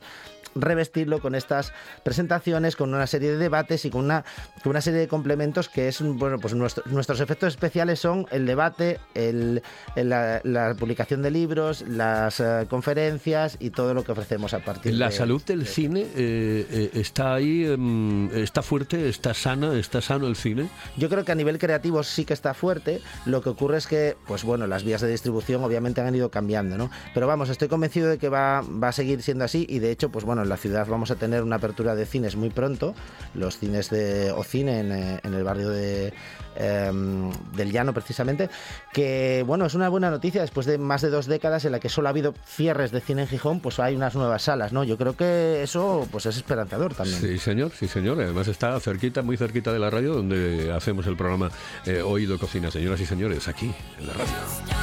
revestirlo 0.55 1.19
con 1.19 1.35
estas 1.35 1.73
presentaciones, 2.03 2.75
con 2.75 2.93
una 2.93 3.07
serie 3.07 3.31
de 3.31 3.37
debates 3.37 3.85
y 3.85 3.89
con 3.89 4.05
una, 4.05 4.23
una 4.63 4.81
serie 4.81 4.99
de 5.01 5.07
complementos 5.07 5.69
que 5.69 5.87
es, 5.87 6.01
bueno, 6.01 6.39
pues 6.39 6.53
nuestro- 6.55 6.83
nuestros 6.87 7.19
efectos 7.19 7.49
especiales 7.49 7.99
son 7.99 8.25
el 8.31 8.45
debate, 8.47 8.99
el, 9.13 9.61
el- 9.95 10.09
la, 10.09 10.41
la 10.43 10.73
publicación 10.75 11.21
de 11.21 11.29
libros, 11.29 11.83
las 11.87 12.39
eh, 12.39 12.65
conferencias 12.69 13.57
y 13.59 13.69
todo 13.69 13.93
lo 13.93 14.03
que 14.03 14.11
ofrecemos 14.13 14.53
a 14.53 14.59
partir 14.59 14.93
La 14.93 15.07
de... 15.09 15.11
salud 15.11 15.41
del 15.43 15.67
cine 15.67 16.01
eh, 16.15 16.65
eh, 16.69 16.89
está 16.93 17.35
ahí, 17.35 17.65
em, 17.65 18.29
está 18.35 18.61
fuerte, 18.63 19.07
está 19.09 19.33
sana, 19.33 19.77
está 19.77 20.01
sano 20.01 20.25
el 20.27 20.35
cine. 20.35 20.69
Yo 20.97 21.09
creo 21.09 21.25
que 21.25 21.31
a 21.31 21.35
nivel 21.35 21.59
creativo 21.59 22.01
sí 22.03 22.25
que 22.25 22.33
está 22.33 22.53
fuerte. 22.53 23.01
Lo 23.25 23.41
que 23.41 23.49
ocurre 23.49 23.77
es 23.77 23.87
que, 23.87 24.15
pues 24.25 24.43
bueno, 24.43 24.65
las 24.67 24.83
vías 24.83 25.01
de 25.01 25.09
distribución 25.09 25.63
obviamente 25.63 26.01
han 26.01 26.15
ido 26.15 26.29
cambiando, 26.31 26.77
¿no? 26.77 26.89
Pero 27.13 27.27
vamos, 27.27 27.49
estoy 27.49 27.67
convencido 27.67 28.09
de 28.09 28.17
que 28.17 28.29
va, 28.29 28.61
va 28.61 28.87
a 28.87 28.91
seguir 28.93 29.21
siendo 29.21 29.43
así 29.45 29.65
y 29.69 29.79
de 29.79 29.91
hecho, 29.91 30.09
pues 30.09 30.25
bueno, 30.25 30.41
en 30.41 30.49
la 30.49 30.57
ciudad 30.57 30.87
vamos 30.87 31.11
a 31.11 31.15
tener 31.15 31.43
una 31.43 31.57
apertura 31.57 31.93
de 31.95 32.05
cines 32.05 32.35
muy 32.35 32.49
pronto. 32.49 32.95
Los 33.33 33.57
cines 33.59 33.89
de 33.89 34.31
Ocine 34.45 34.79
en, 34.79 34.91
eh, 34.91 35.19
en 35.23 35.33
el 35.33 35.43
barrio 35.43 35.69
de 35.69 36.13
em, 36.55 37.31
del 37.55 37.71
Llano 37.71 37.93
precisamente, 37.93 38.49
que 38.93 39.43
bueno, 39.45 39.65
es 39.65 39.73
una 39.73 39.89
buena 39.89 40.09
noticia 40.09 40.41
después 40.41 40.65
de 40.65 40.77
más 40.77 41.01
de 41.01 41.09
dos 41.09 41.25
décadas 41.25 41.65
en 41.65 41.71
la 41.71 41.79
que 41.79 41.89
solo 41.89 42.07
ha 42.07 42.11
habido 42.11 42.33
cierres 42.45 42.91
de 42.91 43.01
cine 43.01 43.23
en 43.23 43.27
Gijón, 43.27 43.59
pues 43.59 43.79
hay 43.79 43.95
unas 43.95 44.15
nuevas 44.15 44.43
salas, 44.43 44.71
¿no? 44.71 44.83
Yo 44.83 44.97
creo 44.97 45.17
que 45.17 45.63
eso 45.63 46.07
pues 46.11 46.25
es 46.25 46.37
esperanzador 46.37 46.93
también. 46.93 47.19
Sí, 47.19 47.37
señor, 47.39 47.71
sí, 47.71 47.87
señor. 47.87 48.21
Además 48.21 48.47
está 48.47 48.79
cerquita, 48.79 49.21
muy 49.21 49.37
cerquita 49.37 49.73
de 49.73 49.79
la 49.79 49.89
radio 49.89 50.13
donde 50.13 50.71
hacemos 50.71 51.07
el 51.07 51.17
programa 51.17 51.49
eh, 51.85 52.01
Oído 52.01 52.37
Cocina, 52.39 52.71
señoras 52.71 53.01
y 53.01 53.05
señores, 53.05 53.47
aquí, 53.47 53.73
en 53.99 54.07
la 54.07 54.13
radio. 54.13 54.74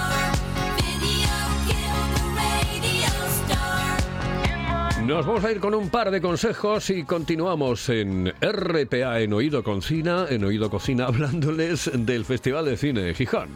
Nos 5.13 5.27
vamos 5.27 5.45
a 5.45 5.53
ir 5.53 5.61
con 5.61 5.75
un 5.75 5.91
par 5.91 6.11
de 6.11 6.23
consejos 6.23 6.89
y 6.89 7.05
continuamos 7.05 7.91
en 7.91 8.33
RPA, 8.41 9.21
en 9.21 9.35
Oído 9.35 9.63
Cocina, 9.63 10.25
en 10.31 10.43
Oído 10.43 10.71
Cocina, 10.71 11.05
hablándoles 11.09 11.91
del 11.93 12.25
Festival 12.25 12.65
de 12.65 12.79
Cine 12.79 13.03
de 13.03 13.15
Gijón. 13.15 13.51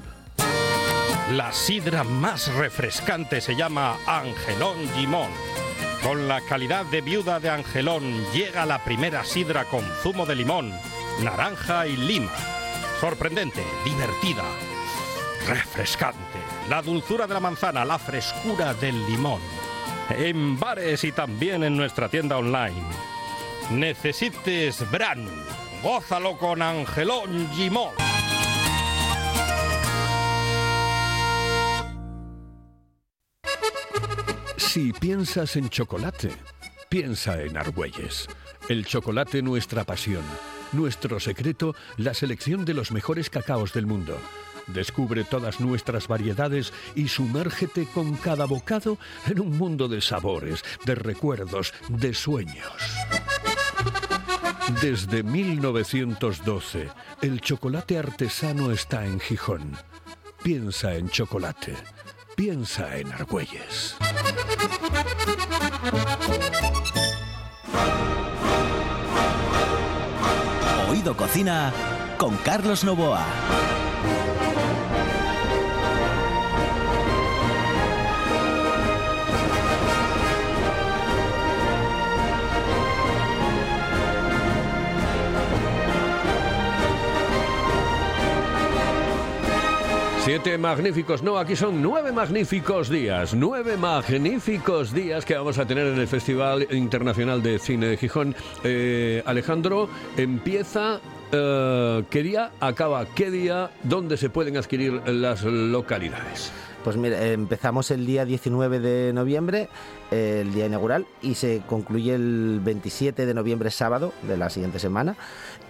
La 1.33 1.51
sidra 1.53 2.05
más 2.05 2.55
refrescante 2.57 3.41
se 3.41 3.57
llama 3.57 3.97
Angelón 4.07 4.77
Gimón. 4.97 5.31
Con 6.03 6.29
la 6.29 6.43
calidad 6.43 6.85
de 6.87 7.01
viuda 7.01 7.41
de 7.41 7.49
Angelón 7.49 8.03
llega 8.35 8.67
la 8.67 8.85
primera 8.85 9.25
sidra 9.25 9.65
con 9.65 9.83
zumo 10.03 10.27
de 10.27 10.37
limón, 10.37 10.71
naranja 11.25 11.87
y 11.87 11.97
lima. 11.97 12.33
Sorprendente, 13.01 13.63
divertida, 13.83 14.45
refrescante. 15.49 16.21
La 16.69 16.83
dulzura 16.83 17.27
de 17.27 17.33
la 17.33 17.41
manzana, 17.41 17.83
la 17.87 17.99
frescura 17.99 18.75
del 18.75 18.95
limón. 19.07 19.41
En 20.11 20.59
bares 20.59 21.03
y 21.05 21.13
también 21.13 21.65
en 21.65 21.77
nuestra 21.77 22.09
tienda 22.09 22.39
online. 22.39 22.83
Necesites 23.71 24.89
Bran. 24.91 25.27
Gózalo 25.83 26.39
con 26.39 26.63
Angelón 26.63 27.49
Gimón. 27.53 27.91
Si 34.57 34.93
piensas 34.93 35.57
en 35.57 35.69
chocolate, 35.71 36.31
piensa 36.89 37.43
en 37.43 37.57
Argüelles. 37.57 38.29
El 38.69 38.85
chocolate 38.85 39.43
nuestra 39.43 39.85
pasión. 39.85 40.23
Nuestro 40.73 41.19
secreto, 41.19 41.75
la 41.97 42.15
selección 42.15 42.65
de 42.65 42.75
los 42.75 42.93
mejores 42.93 43.31
cacaos 43.31 43.73
del 43.73 43.87
mundo. 43.87 44.19
Descubre 44.67 45.25
todas 45.25 45.61
nuestras 45.61 46.09
variedades 46.09 46.73
y 46.95 47.09
sumérgete 47.09 47.87
con 47.87 48.15
cada 48.17 48.47
bocado 48.47 48.99
en 49.27 49.41
un 49.41 49.57
mundo 49.57 49.89
de 49.89 50.01
sabores, 50.01 50.65
de 50.85 50.95
recuerdos, 50.95 51.73
de 51.89 52.15
sueños. 52.15 52.73
Desde 54.83 55.23
1912, 55.23 56.89
el 57.23 57.41
chocolate 57.41 57.99
artesano 57.99 58.73
está 58.73 59.07
en 59.07 59.21
Gijón. 59.21 59.77
Piensa 60.43 60.95
en 60.95 61.09
chocolate. 61.09 61.75
Piensa 62.35 62.97
en 62.99 63.13
Argüelles. 63.13 63.97
Oído 70.91 71.17
Cocina 71.17 71.73
con 72.19 72.37
Carlos 72.39 72.85
Novoa. 72.85 73.25
Siete 90.27 90.59
magníficos, 90.59 91.23
no, 91.23 91.39
aquí 91.39 91.55
son 91.55 91.81
nueve 91.81 92.11
magníficos 92.11 92.89
días, 92.89 93.33
nueve 93.33 93.77
magníficos 93.77 94.93
días 94.93 95.25
que 95.25 95.37
vamos 95.37 95.57
a 95.59 95.69
tener 95.69 95.87
en 95.87 96.01
el 96.01 96.09
Festival 96.09 96.67
Internacional 96.73 97.45
de 97.45 97.61
Cine 97.61 97.87
de 97.87 97.97
Gijón. 97.97 98.35
Eh, 98.65 99.23
Alejandro, 99.25 99.89
empieza, 100.17 100.99
eh, 101.31 102.03
¿qué 102.11 102.25
día? 102.25 102.51
Acaba, 102.59 103.07
¿qué 103.15 103.31
día? 103.31 103.71
¿Dónde 103.85 104.17
se 104.17 104.29
pueden 104.29 104.57
adquirir 104.57 105.01
las 105.07 105.45
localidades? 105.45 106.51
Pues 106.83 106.97
mira, 106.97 107.25
empezamos 107.27 107.91
el 107.91 108.05
día 108.05 108.25
19 108.25 108.79
de 108.81 109.13
noviembre, 109.13 109.69
eh, 110.13 110.43
el 110.43 110.53
día 110.53 110.67
inaugural, 110.67 111.07
y 111.21 111.35
se 111.35 111.63
concluye 111.69 112.15
el 112.15 112.61
27 112.63 113.27
de 113.27 113.35
noviembre, 113.35 113.71
sábado 113.71 114.13
de 114.23 114.37
la 114.37 114.51
siguiente 114.51 114.79
semana. 114.79 115.17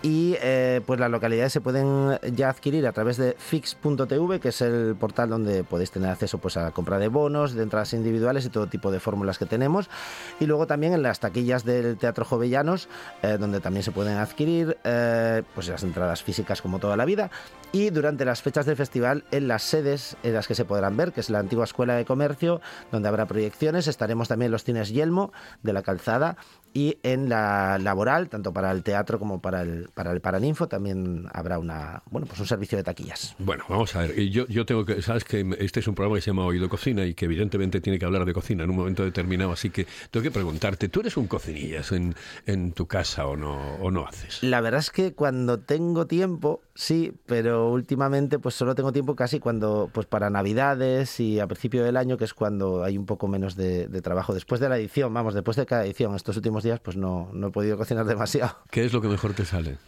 Y 0.07 0.37
eh, 0.41 0.83
pues 0.87 1.01
las 1.01 1.11
localidades 1.11 1.53
se 1.53 1.61
pueden 1.61 2.17
ya 2.33 2.49
adquirir 2.49 2.87
a 2.87 2.93
través 2.93 3.17
de 3.17 3.35
fix.tv, 3.37 4.39
que 4.39 4.51
es 4.51 4.61
el 4.61 4.95
portal 4.95 5.31
donde 5.31 5.65
podéis 5.65 5.91
tener 5.91 6.11
acceso 6.11 6.39
pues, 6.39 6.57
a 6.57 6.63
la 6.63 6.71
compra 6.71 7.01
de 7.01 7.09
bonos, 7.09 7.55
de 7.55 7.65
entradas 7.65 7.93
individuales 7.93 8.47
y 8.47 8.51
todo 8.51 8.69
tipo 8.69 8.93
de 8.93 9.01
fórmulas 9.01 9.37
que 9.37 9.47
tenemos. 9.47 9.91
Y 10.39 10.47
luego 10.47 10.69
también 10.69 10.93
en 10.93 11.03
las 11.03 11.19
taquillas 11.19 11.65
del 11.65 11.97
Teatro 11.97 12.25
Jovellanos, 12.25 12.89
eh, 13.25 13.37
donde 13.37 13.59
también 13.59 13.83
se 13.83 13.91
pueden 13.91 14.17
adquirir 14.19 14.79
eh, 14.85 15.43
pues 15.57 15.67
las 15.67 15.83
entradas 15.83 16.23
físicas 16.23 16.63
como 16.63 16.79
toda 16.79 16.97
la 16.97 17.05
vida. 17.05 17.33
Y 17.73 17.91
durante 17.91 18.25
las 18.25 18.43
fechas 18.43 18.65
del 18.65 18.77
festival, 18.77 19.25
en 19.31 19.49
las 19.49 19.63
sedes 19.63 20.17
en 20.23 20.35
las 20.35 20.47
que 20.47 20.55
se 20.55 20.65
podrán 20.65 20.97
ver, 20.97 21.13
que 21.13 21.21
es 21.21 21.31
la 21.31 21.41
antigua 21.41 21.65
Escuela 21.65 21.95
de 21.95 22.05
Comercio, 22.05 22.61
donde 22.91 23.09
habrá 23.09 23.27
proyecciones, 23.27 23.87
estaremos 23.87 24.29
también 24.29 24.47
en 24.47 24.53
los 24.53 24.65
cines 24.65 24.91
Yelmo 24.91 25.33
de 25.63 25.73
la 25.73 25.83
Calzada 25.83 26.37
y 26.73 26.99
en 27.03 27.29
la 27.29 27.79
laboral, 27.79 28.29
tanto 28.29 28.53
para 28.53 28.71
el 28.71 28.83
teatro 28.83 29.19
como 29.19 29.41
para 29.41 29.63
el, 29.63 29.89
para 29.95 30.13
el 30.13 30.21
Paraninfo, 30.21 30.69
también 30.69 31.27
habrá 31.33 31.59
una, 31.59 32.03
bueno, 32.11 32.27
pues 32.27 32.39
un 32.39 32.47
servicio 32.47 32.77
de 32.77 32.85
taquillas. 32.85 33.35
Bueno, 33.39 33.65
vamos 33.69 33.97
a 33.97 34.03
ver. 34.03 34.15
Yo, 34.29 34.47
yo 34.47 34.67
tengo 34.67 34.85
que, 34.85 35.01
sabes 35.01 35.25
que 35.25 35.57
este 35.59 35.81
es 35.81 35.89
un 35.89 35.95
programa 35.95 36.17
que 36.17 36.23
se 36.23 36.31
llama 36.31 36.45
Oído 36.45 36.69
Cocina 36.69 37.05
y 37.07 37.15
que 37.15 37.25
evidentemente 37.25 37.81
tiene 37.81 37.99
que 37.99 38.05
hablar 38.05 38.27
de 38.27 38.35
cocina 38.35 38.65
en 38.65 38.71
un 38.71 38.77
momento 38.77 39.05
determinado, 39.05 39.53
así 39.53 39.71
que 39.71 39.87
tengo 40.11 40.23
que 40.23 40.31
preguntarte, 40.31 40.91
¿tú 40.91 41.01
eres 41.01 41.17
un 41.17 41.27
cocinillas 41.29 41.93
en, 41.93 42.15
en 42.45 42.73
tu 42.73 42.87
casa 42.87 43.27
o 43.27 43.37
no, 43.37 43.77
o 43.77 43.91
no 43.91 44.07
haces? 44.07 44.43
La 44.43 44.61
verdad 44.61 44.81
es 44.81 44.91
que 44.91 45.15
cuando 45.15 45.59
tengo 45.59 46.07
tiempo, 46.07 46.61
sí, 46.75 47.15
pero 47.25 47.66
últimamente 47.71 48.39
pues 48.39 48.55
solo 48.55 48.75
tengo 48.75 48.93
tiempo 48.93 49.15
casi 49.17 49.41
cuando, 49.41 49.91
pues 49.93 50.07
para 50.07 50.31
Navidades 50.31 51.21
y 51.21 51.41
a 51.41 51.47
principio 51.47 51.85
del 51.85 51.97
año, 51.97 52.17
que 52.17 52.25
es 52.25 52.35
cuando 52.35 52.83
hay 52.85 52.97
un 52.99 53.07
poco 53.07 53.29
menos 53.29 53.57
de, 53.57 53.89
de 53.89 54.03
trabajo. 54.03 54.35
Después 54.35 54.61
de 54.61 54.69
la 54.69 54.77
edición, 54.79 55.13
vamos, 55.15 55.35
después 55.35 55.57
de 55.57 55.67
cada 55.67 55.85
edición, 55.85 56.15
estos 56.15 56.37
últimos 56.37 56.63
días, 56.65 56.81
pues 56.81 56.97
no, 56.97 57.31
no 57.33 57.49
he 57.49 57.51
podido 57.51 57.77
cocinar 57.77 58.05
demasiado. 58.07 58.57
¿Qué 58.71 58.85
es 58.85 58.93
lo 58.93 59.01
que 59.01 59.09
mejor 59.09 59.35
te 59.35 59.45
sale? 59.45 59.79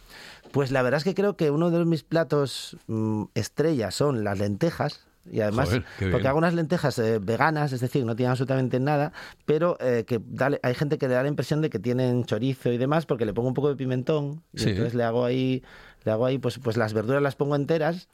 Pues 0.51 0.71
la 0.71 0.81
verdad 0.81 0.97
es 0.97 1.03
que 1.03 1.13
creo 1.13 1.35
que 1.35 1.51
uno 1.51 1.69
de 1.69 1.85
mis 1.85 2.03
platos 2.03 2.77
mm, 2.87 3.23
estrellas 3.35 3.93
son 3.95 4.23
las 4.23 4.39
lentejas. 4.39 5.05
Y 5.31 5.41
además, 5.41 5.67
Joder, 5.67 5.83
porque 6.11 6.27
hago 6.27 6.39
unas 6.39 6.55
lentejas 6.55 6.97
eh, 6.97 7.19
veganas, 7.21 7.71
es 7.71 7.81
decir, 7.81 8.03
no 8.03 8.15
tienen 8.15 8.31
absolutamente 8.31 8.79
nada, 8.79 9.11
pero 9.45 9.77
eh, 9.79 10.03
que 10.07 10.19
da- 10.25 10.57
hay 10.63 10.73
gente 10.73 10.97
que 10.97 11.07
le 11.07 11.13
da 11.13 11.21
la 11.21 11.27
impresión 11.29 11.61
de 11.61 11.69
que 11.69 11.77
tienen 11.77 12.23
chorizo 12.23 12.71
y 12.71 12.79
demás, 12.79 13.05
porque 13.05 13.25
le 13.25 13.33
pongo 13.33 13.49
un 13.49 13.53
poco 13.53 13.69
de 13.69 13.75
pimentón, 13.75 14.41
y 14.53 14.59
Sí. 14.59 14.69
entonces 14.69 14.95
le 14.95 15.03
hago 15.03 15.25
ahí, 15.25 15.61
le 16.03 16.11
hago 16.11 16.25
ahí, 16.25 16.37
pues, 16.37 16.59
pues 16.59 16.77
las 16.77 16.93
verduras 16.93 17.21
las 17.21 17.35
pongo 17.35 17.55
enteras 17.55 18.07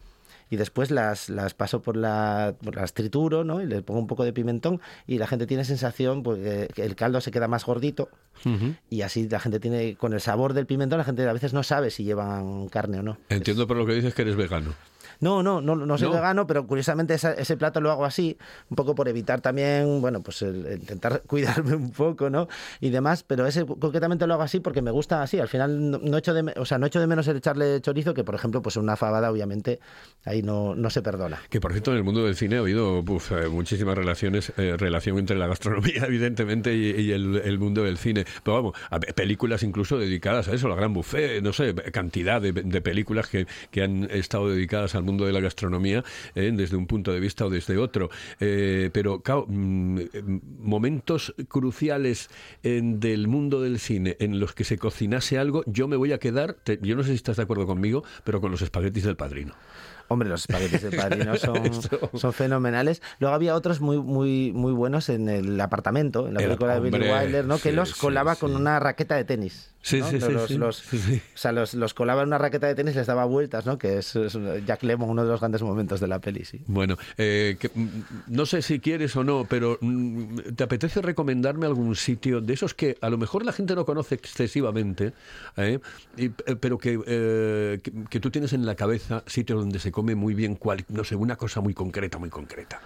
y 0.50 0.58
después 0.58 0.92
las, 0.92 1.30
las 1.30 1.56
paso 1.56 1.82
por 1.82 1.98
la, 1.98 2.54
por 2.64 2.76
las 2.76 2.94
trituro, 2.94 3.44
¿no? 3.44 3.62
Y 3.62 3.66
le 3.66 3.82
pongo 3.82 4.00
un 4.00 4.06
poco 4.08 4.24
de 4.24 4.32
pimentón 4.32 4.80
y 5.08 5.18
la 5.18 5.26
gente 5.26 5.48
tiene 5.48 5.66
sensación 5.66 6.22
pues, 6.22 6.38
que- 6.40 6.68
que 6.74 6.84
el 6.86 6.96
caldo 6.96 7.20
se 7.20 7.32
queda 7.32 7.48
más 7.48 7.66
gordito 7.66 8.10
y 8.92 9.02
así 9.02 9.28
la 9.28 9.40
gente 9.40 9.60
tiene, 9.60 9.96
con 9.96 10.14
el 10.14 10.22
sabor 10.22 10.54
del 10.54 10.68
pimentón, 10.68 11.00
la 11.00 11.04
gente 11.06 11.28
a 11.28 11.34
veces 11.34 11.54
no 11.54 11.64
sabe 11.64 11.90
si 11.90 12.04
llevan 12.04 12.68
carne 12.70 13.00
o 13.00 13.04
no. 13.04 13.18
Entiendo 13.30 13.66
por 13.66 13.76
lo 13.78 13.86
que 13.88 13.94
dices 13.96 14.14
que 14.14 14.22
eres 14.22 14.36
vegano. 14.36 14.74
No, 15.20 15.44
no, 15.44 15.62
no, 15.62 15.76
no 15.76 15.98
soy 15.98 16.08
No. 16.10 16.14
vegano, 16.16 16.48
pero 16.48 16.66
curiosamente 16.68 17.14
esa- 17.14 17.34
ese 17.34 17.58
plato 17.58 17.82
lo 17.82 17.92
hago 17.92 18.06
así, 18.06 18.38
un 18.70 18.76
poco 18.76 18.96
por 18.96 19.08
evitar 19.08 19.42
también, 19.42 20.02
bueno, 20.02 20.22
pues 20.22 20.42
el- 20.42 20.68
intentar 20.80 21.22
cuidarme 21.28 21.76
un 21.76 21.92
poco, 21.92 22.30
¿no? 22.30 22.48
Y 22.82 22.90
demás, 22.90 23.24
pero 23.24 23.46
ese 23.48 23.66
concretamente 23.66 24.28
lo 24.28 24.34
hago 24.34 24.44
así 24.44 24.60
porque 24.60 24.82
me 24.82 24.92
gusta 24.92 25.22
así. 25.22 25.40
Al 25.40 25.48
final 25.48 25.92
no, 25.92 25.98
no 26.00 26.18
echo 26.18 26.34
de, 26.34 26.54
o 26.58 26.66
sea, 26.66 26.78
no 26.78 26.86
echo 26.88 27.00
de 27.00 27.08
menos 27.08 27.28
el 27.28 27.38
echarle 27.38 27.82
chorizo, 27.82 28.14
que 28.14 28.24
por 28.24 28.36
ejemplo, 28.36 28.62
pues 28.62 28.76
una 28.78 28.96
fabada, 28.96 29.32
obviamente, 29.32 29.80
ahí 30.26 30.42
no, 30.42 30.76
no 30.76 30.90
se 30.90 31.02
perdona. 31.02 31.40
Que 31.50 31.60
por 31.62 31.72
cierto, 31.72 31.92
en 31.92 31.98
el 31.98 32.04
mundo 32.04 32.24
del 32.26 32.36
cine 32.36 32.58
ha 32.58 32.60
habido 32.60 33.00
uf, 33.00 33.32
eh, 33.32 33.48
muchísimas 33.50 33.96
relaciones, 33.98 34.52
eh, 34.58 34.76
relación 34.78 35.18
entre 35.18 35.38
la 35.38 35.48
gastronomía, 35.48 36.04
evidentemente, 36.08 36.74
y, 36.76 36.92
y 37.02 37.12
el, 37.12 37.38
el 37.44 37.60
mundo 37.60 37.84
del 37.84 37.98
cine. 37.98 38.26
Pero 38.44 38.56
vamos, 38.58 38.74
a 38.90 39.00
películas 39.00 39.64
incluso 39.64 39.98
dedicadas 39.98 40.48
a 40.48 40.54
eso, 40.54 40.68
la 40.68 40.76
gran 40.76 40.94
buffet, 40.94 41.42
no 41.42 41.54
sé, 41.54 41.74
cantidad 41.92 42.42
de, 42.42 42.52
de 42.54 42.82
películas 42.82 43.28
que, 43.28 43.48
que 43.72 43.84
han 43.84 44.04
estado 44.12 44.50
dedicadas 44.50 44.96
al 44.96 45.04
mundo 45.06 45.26
de 45.26 45.32
la 45.34 45.40
gastronomía, 45.40 46.04
eh, 46.36 46.52
desde 46.54 46.76
un 46.76 46.88
punto 46.88 47.14
de 47.14 47.20
vista 47.20 47.46
o 47.46 47.50
desde 47.50 47.78
otro. 47.78 48.10
Eh, 48.40 48.90
pero, 48.92 49.22
claro, 49.22 49.46
mm, 49.48 49.98
eh, 50.00 50.24
momentos 50.60 51.34
cruciales 51.48 52.30
en- 52.64 53.00
del 53.00 53.28
mundo 53.28 53.62
del 53.62 53.80
cine 53.80 54.18
en 54.20 54.40
los 54.40 54.54
que 54.54 54.64
se 54.64 54.78
cocinase 54.78 55.38
algo, 55.38 55.64
yo 55.68 55.88
me 55.88 55.96
voy 55.96 56.12
a 56.12 56.18
quedar, 56.20 56.58
yo 56.82 56.96
no 56.96 57.04
sé 57.04 57.10
si 57.10 57.16
estás 57.16 57.38
de 57.38 57.44
acuerdo 57.44 57.66
conmigo, 57.66 58.04
pero 58.24 58.42
con 58.42 58.52
los 58.52 58.62
espaguetis 58.62 59.04
del 59.04 59.16
padrino. 59.16 59.54
Hombre, 60.08 60.30
los 60.30 60.42
espaguetis 60.42 60.82
de 60.84 60.92
padrino 60.98 61.36
son, 61.38 62.34
fenomenales. 62.34 63.02
Luego 63.20 63.36
había 63.36 63.56
otros 63.56 63.82
muy, 63.82 63.98
muy, 63.98 64.52
muy 64.54 64.72
buenos 64.74 65.10
en 65.10 65.30
el 65.30 65.60
apartamento, 65.60 66.28
en 66.28 66.36
la 66.36 66.42
El- 66.42 66.48
película 66.48 66.76
de 66.76 66.80
Billy 66.82 67.12
Wilder, 67.12 67.46
¿no? 67.46 67.58
Que 67.58 67.72
los 67.72 67.96
colaba 67.96 68.36
sí. 68.36 68.42
con 68.42 68.56
una 68.56 68.80
raqueta 68.80 69.16
de 69.16 69.24
tenis. 69.26 69.72
Sí, 69.82 70.00
¿no? 70.00 70.10
sí, 70.10 70.20
sí, 70.20 70.32
Los- 70.32 70.48
sí, 70.48 70.58
los- 70.58 70.78
sí, 70.78 70.98
sí. 70.98 71.22
O 71.36 71.38
sea, 71.38 71.52
los, 71.52 71.76
los 71.76 71.94
colaba 71.94 72.24
en 72.24 72.30
una 72.30 72.40
raqueta 72.40 72.66
de 72.66 72.74
tenis 72.74 72.96
y 72.96 72.98
les 72.98 73.06
daba 73.08 73.26
vueltas, 73.26 73.68
¿no? 73.68 73.78
Que 73.78 74.00
es, 74.00 74.16
es 74.16 74.36
Jack 74.66 74.82
Lemmon, 74.82 75.10
uno 75.12 75.24
de 75.24 75.30
los 75.30 75.40
grandes 75.40 75.62
momentos 75.62 76.00
de 76.00 76.08
la 76.08 76.18
peli, 76.20 76.44
sí. 76.44 76.62
Bueno, 76.66 76.98
eh, 77.18 77.56
que, 77.60 77.70
mm, 77.74 77.90
no 78.28 78.48
sé 78.48 78.64
si 78.64 78.80
quieres 78.80 79.16
o 79.16 79.24
no, 79.24 79.46
pero 79.48 79.78
mm, 79.82 80.40
¿te 80.56 80.64
apetece 80.64 81.04
recomendarme 81.04 81.68
algún 81.68 81.96
sitio 81.96 82.42
de 82.42 82.54
esos 82.54 82.74
que 82.74 82.98
a 83.02 83.10
lo 83.12 83.20
mejor 83.20 83.46
la 83.46 83.52
gente 83.52 83.76
no 83.76 83.86
conoce 83.86 84.16
excesivamente, 84.16 85.14
eh, 85.58 85.80
y- 86.18 86.26
eh, 86.26 86.56
pero 86.60 86.80
que, 86.80 87.00
eh, 87.06 87.80
que, 87.84 87.92
que 88.10 88.20
tú 88.20 88.32
tienes 88.32 88.54
en 88.54 88.66
la 88.66 88.74
cabeza 88.74 89.24
sitios 89.28 89.60
donde 89.60 89.78
se 89.78 89.92
come 89.96 90.14
muy 90.14 90.34
bien, 90.34 90.56
cual, 90.56 90.84
no 90.90 91.06
sé, 91.06 91.16
una 91.16 91.38
cosa 91.38 91.62
muy 91.62 91.74
concreta, 91.74 92.18
muy 92.18 92.30
concreta? 92.30 92.82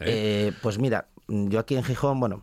¿eh? 0.00 0.48
Eh, 0.48 0.52
pues 0.62 0.78
mira, 0.78 1.06
yo 1.28 1.60
aquí 1.60 1.76
en 1.76 1.84
Gijón, 1.84 2.18
bueno, 2.18 2.42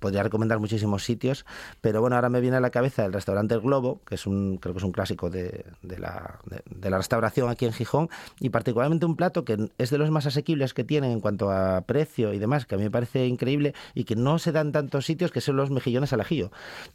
podría 0.00 0.22
recomendar 0.22 0.58
muchísimos 0.58 1.04
sitios, 1.04 1.44
pero 1.80 2.00
bueno, 2.00 2.16
ahora 2.16 2.28
me 2.28 2.40
viene 2.40 2.56
a 2.56 2.60
la 2.60 2.70
cabeza 2.70 3.04
el 3.04 3.12
restaurante 3.12 3.54
El 3.54 3.60
Globo, 3.60 4.00
que 4.06 4.14
es 4.16 4.26
un, 4.26 4.58
creo 4.58 4.74
que 4.74 4.78
es 4.78 4.84
un 4.84 4.92
clásico 4.92 5.30
de, 5.30 5.64
de 5.82 5.98
la, 5.98 6.38
de, 6.46 6.62
de 6.66 6.90
la 6.90 6.98
restauración 6.98 7.48
aquí 7.50 7.64
en 7.66 7.72
Gijón, 7.72 8.08
y 8.40 8.50
particularmente 8.50 9.06
un 9.06 9.16
plato 9.16 9.44
que 9.44 9.68
es 9.78 9.90
de 9.90 9.98
los 9.98 10.10
más 10.10 10.26
asequibles 10.26 10.74
que 10.74 10.84
tienen 10.84 11.10
en 11.12 11.20
cuanto 11.20 11.50
a 11.50 11.80
precio 11.82 12.32
y 12.32 12.38
demás, 12.38 12.66
que 12.66 12.74
a 12.74 12.78
mí 12.78 12.84
me 12.84 12.90
parece 12.90 13.26
increíble 13.26 13.74
y 13.94 14.04
que 14.04 14.16
no 14.16 14.38
se 14.38 14.52
dan 14.52 14.72
tantos 14.72 15.06
sitios, 15.06 15.30
que 15.32 15.40
son 15.40 15.56
los 15.56 15.70
mejillones 15.70 16.12
al 16.12 16.20
ajillo. 16.20 16.50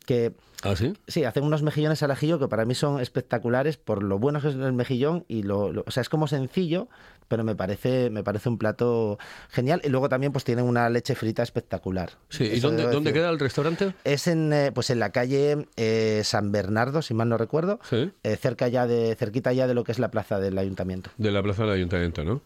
Que 0.06 0.34
¿Ah, 0.64 0.76
sí? 0.76 0.94
Sí, 1.08 1.24
hacen 1.24 1.44
unos 1.44 1.62
mejillones 1.62 2.02
al 2.02 2.10
ajillo 2.12 2.40
que 2.40 2.48
para 2.48 2.66
mí 2.66 2.74
son 2.74 3.00
espectaculares 3.00 3.78
por 3.78 4.02
lo 4.02 4.18
bueno 4.18 4.42
que 4.42 4.48
es 4.50 4.56
el 4.56 4.74
mejillón 4.74 5.24
y 5.28 5.44
lo, 5.44 5.72
lo- 5.72 5.84
o 5.86 5.92
sea, 5.92 6.02
es 6.02 6.10
como 6.10 6.28
sencillo, 6.28 6.88
pero 7.28 7.44
me 7.44 7.56
parece 7.56 8.10
me 8.10 8.24
parece 8.24 8.50
un 8.50 8.58
plato 8.58 9.20
genial 9.50 9.82
y 9.84 9.90
luego 9.90 10.10
también 10.10 10.32
pues 10.32 10.44
tienen 10.46 10.66
una 10.66 10.90
leche 10.90 11.14
frita 11.14 11.44
espectacular. 11.44 12.12
Sí, 12.30 12.46
¿y 12.46 12.60
dónde, 12.76 13.14
queda 13.14 13.30
el 13.30 13.40
restaurante? 13.40 13.94
Es 14.04 14.28
en 14.28 14.52
eh, 14.54 14.72
pues 14.74 14.90
en 14.90 15.00
la 15.00 15.12
calle 15.12 15.68
eh, 15.78 16.22
San 16.24 16.52
Bernardo, 16.52 17.02
si 17.02 17.14
mal 17.14 17.30
no 17.30 17.38
recuerdo, 17.38 17.80
Sí. 17.90 18.12
eh, 18.24 18.36
cerca 18.38 18.68
ya 18.68 18.88
de 18.88 19.16
cerquita 19.16 19.54
ya 19.54 19.68
de 19.68 19.74
lo 19.74 19.84
que 19.84 19.92
es 19.92 20.00
la 20.00 20.12
plaza 20.12 20.40
del 20.40 20.58
ayuntamiento. 20.58 21.10
De 21.18 21.32
la 21.32 21.42
plaza 21.44 21.64
del 21.64 21.72
ayuntamiento, 21.74 22.24
¿no? 22.24 22.42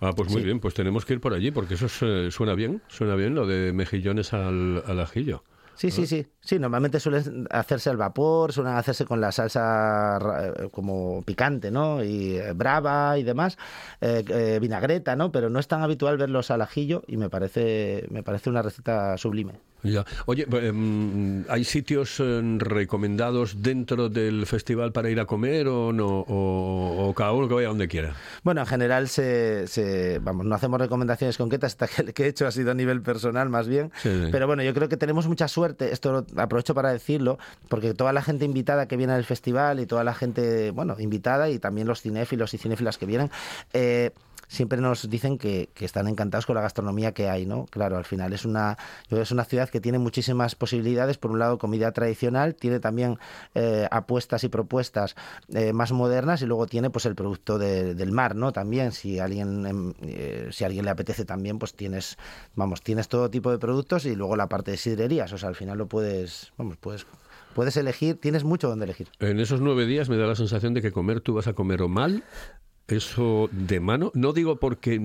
Ah, 0.00 0.12
pues 0.16 0.30
muy 0.30 0.40
Sí. 0.40 0.44
bien, 0.46 0.60
pues 0.60 0.74
tenemos 0.74 1.04
que 1.04 1.14
ir 1.14 1.20
por 1.20 1.32
allí, 1.34 1.50
porque 1.50 1.74
eso 1.74 1.86
es, 1.86 1.98
eh, 2.02 2.28
suena 2.30 2.54
bien, 2.54 2.82
suena 2.88 3.14
bien 3.14 3.34
lo 3.34 3.46
de 3.46 3.72
mejillones 3.72 4.32
al, 4.32 4.82
al 4.86 5.00
ajillo. 5.00 5.44
Sí, 5.82 5.90
sí, 5.90 6.06
sí. 6.06 6.24
Sí, 6.40 6.60
normalmente 6.60 7.00
suelen 7.00 7.48
hacerse 7.50 7.90
al 7.90 7.96
vapor, 7.96 8.52
suelen 8.52 8.74
hacerse 8.74 9.04
con 9.04 9.20
la 9.20 9.32
salsa 9.32 10.16
eh, 10.56 10.68
como 10.70 11.22
picante, 11.22 11.72
¿no? 11.72 12.04
Y 12.04 12.36
eh, 12.36 12.52
brava 12.52 13.18
y 13.18 13.24
demás, 13.24 13.58
eh, 14.00 14.22
eh, 14.28 14.58
vinagreta, 14.60 15.16
¿no? 15.16 15.32
Pero 15.32 15.50
no 15.50 15.58
es 15.58 15.66
tan 15.66 15.82
habitual 15.82 16.18
verlos 16.18 16.52
al 16.52 16.62
ajillo 16.62 17.02
y 17.08 17.16
me 17.16 17.28
parece, 17.30 18.06
me 18.10 18.22
parece 18.22 18.48
una 18.48 18.62
receta 18.62 19.18
sublime. 19.18 19.54
Ya. 19.82 20.04
Oye, 20.26 20.46
em, 20.50 21.44
¿hay 21.48 21.64
sitios 21.64 22.20
em, 22.20 22.58
recomendados 22.58 23.62
dentro 23.62 24.08
del 24.08 24.46
festival 24.46 24.92
para 24.92 25.10
ir 25.10 25.18
a 25.18 25.24
comer 25.26 25.66
o 25.68 25.92
no? 25.92 26.20
O, 26.20 27.08
o 27.08 27.14
cada 27.14 27.32
uno 27.32 27.48
que 27.48 27.54
vaya 27.54 27.68
donde 27.68 27.88
quiera. 27.88 28.14
Bueno, 28.44 28.60
en 28.60 28.66
general 28.66 29.08
se, 29.08 29.66
se- 29.66 30.18
vamos, 30.20 30.46
no 30.46 30.54
hacemos 30.54 30.80
recomendaciones 30.80 31.36
concretas, 31.36 31.72
esta 31.72 31.88
que, 31.88 32.12
que 32.12 32.24
he 32.24 32.28
hecho 32.28 32.46
ha 32.46 32.50
sido 32.52 32.70
a 32.70 32.74
nivel 32.74 33.02
personal 33.02 33.48
más 33.48 33.66
bien, 33.68 33.90
Sí, 34.02 34.08
sí. 34.08 34.28
pero 34.30 34.46
bueno, 34.46 34.62
yo 34.62 34.72
creo 34.74 34.88
que 34.88 34.96
tenemos 34.96 35.26
mucha 35.26 35.48
suerte, 35.48 35.92
esto 35.92 36.12
lo 36.34 36.42
aprovecho 36.42 36.74
para 36.74 36.92
decirlo, 36.92 37.38
porque 37.68 37.94
toda 37.94 38.12
la 38.12 38.22
gente 38.22 38.44
invitada 38.44 38.86
que 38.86 38.96
viene 38.96 39.12
al 39.14 39.24
festival 39.24 39.80
y 39.80 39.86
toda 39.86 40.04
la 40.04 40.14
gente, 40.14 40.70
bueno, 40.70 40.96
invitada 41.00 41.50
y 41.50 41.58
también 41.58 41.86
los 41.88 42.02
cinéfilos 42.02 42.54
y 42.54 42.58
cinéfilas 42.58 42.98
que 42.98 43.06
vienen, 43.06 43.30
eh, 43.72 44.10
siempre 44.52 44.80
nos 44.80 45.08
dicen 45.08 45.38
que, 45.38 45.70
están 45.80 46.06
encantados 46.08 46.46
con 46.46 46.54
la 46.54 46.60
gastronomía 46.62 47.12
que 47.12 47.28
hay, 47.28 47.46
¿no? 47.46 47.64
Claro, 47.66 47.96
al 47.96 48.04
final 48.04 48.32
es 48.32 48.44
una, 48.44 48.76
es 49.10 49.30
una 49.30 49.44
ciudad 49.44 49.68
que 49.70 49.80
tiene 49.80 49.98
muchísimas 49.98 50.54
posibilidades. 50.54 51.16
Por 51.18 51.30
un 51.30 51.38
lado, 51.38 51.58
comida 51.58 51.90
tradicional, 51.92 52.54
tiene 52.54 52.78
también 52.78 53.18
eh, 53.54 53.88
apuestas 53.90 54.44
y 54.44 54.48
propuestas 54.48 55.16
eh, 55.54 55.72
más 55.72 55.90
modernas 55.92 56.42
y 56.42 56.46
luego 56.46 56.66
tiene 56.66 56.90
pues 56.90 57.06
el 57.06 57.14
producto 57.14 57.58
de- 57.58 57.94
del 57.94 58.12
mar, 58.12 58.36
¿no? 58.36 58.52
También, 58.52 58.92
si 58.92 59.18
alguien, 59.18 59.66
em, 59.66 59.94
eh, 60.02 60.48
si 60.52 60.64
alguien 60.64 60.84
le 60.84 60.90
apetece 60.90 61.24
también, 61.24 61.58
pues 61.58 61.74
tienes, 61.74 62.18
vamos, 62.54 62.82
tienes 62.82 63.08
todo 63.08 63.30
tipo 63.30 63.50
de 63.50 63.58
productos 63.58 64.04
y 64.06 64.14
luego 64.14 64.36
la 64.36 64.48
parte 64.48 64.70
de 64.72 64.76
sidrerías. 64.76 65.32
O 65.32 65.38
sea, 65.38 65.48
al 65.48 65.56
final 65.56 65.78
lo 65.78 65.86
puedes, 65.86 66.52
vamos, 66.58 66.76
puedes, 66.76 67.06
puedes 67.54 67.76
elegir, 67.76 68.20
tienes 68.20 68.44
mucho 68.44 68.68
donde 68.68 68.84
elegir. 68.84 69.08
En 69.18 69.40
esos 69.40 69.60
nueve 69.60 69.86
días 69.86 70.08
me 70.08 70.16
da 70.16 70.26
la 70.26 70.34
sensación 70.34 70.74
de 70.74 70.82
que 70.82 70.92
comer 70.92 71.20
tú 71.20 71.34
vas 71.34 71.46
a 71.46 71.54
comer 71.54 71.82
o 71.82 71.88
mal. 71.88 72.22
Eso 72.92 73.48
de 73.52 73.80
mano, 73.80 74.10
no 74.14 74.32
digo 74.34 74.56
porque 74.56 74.98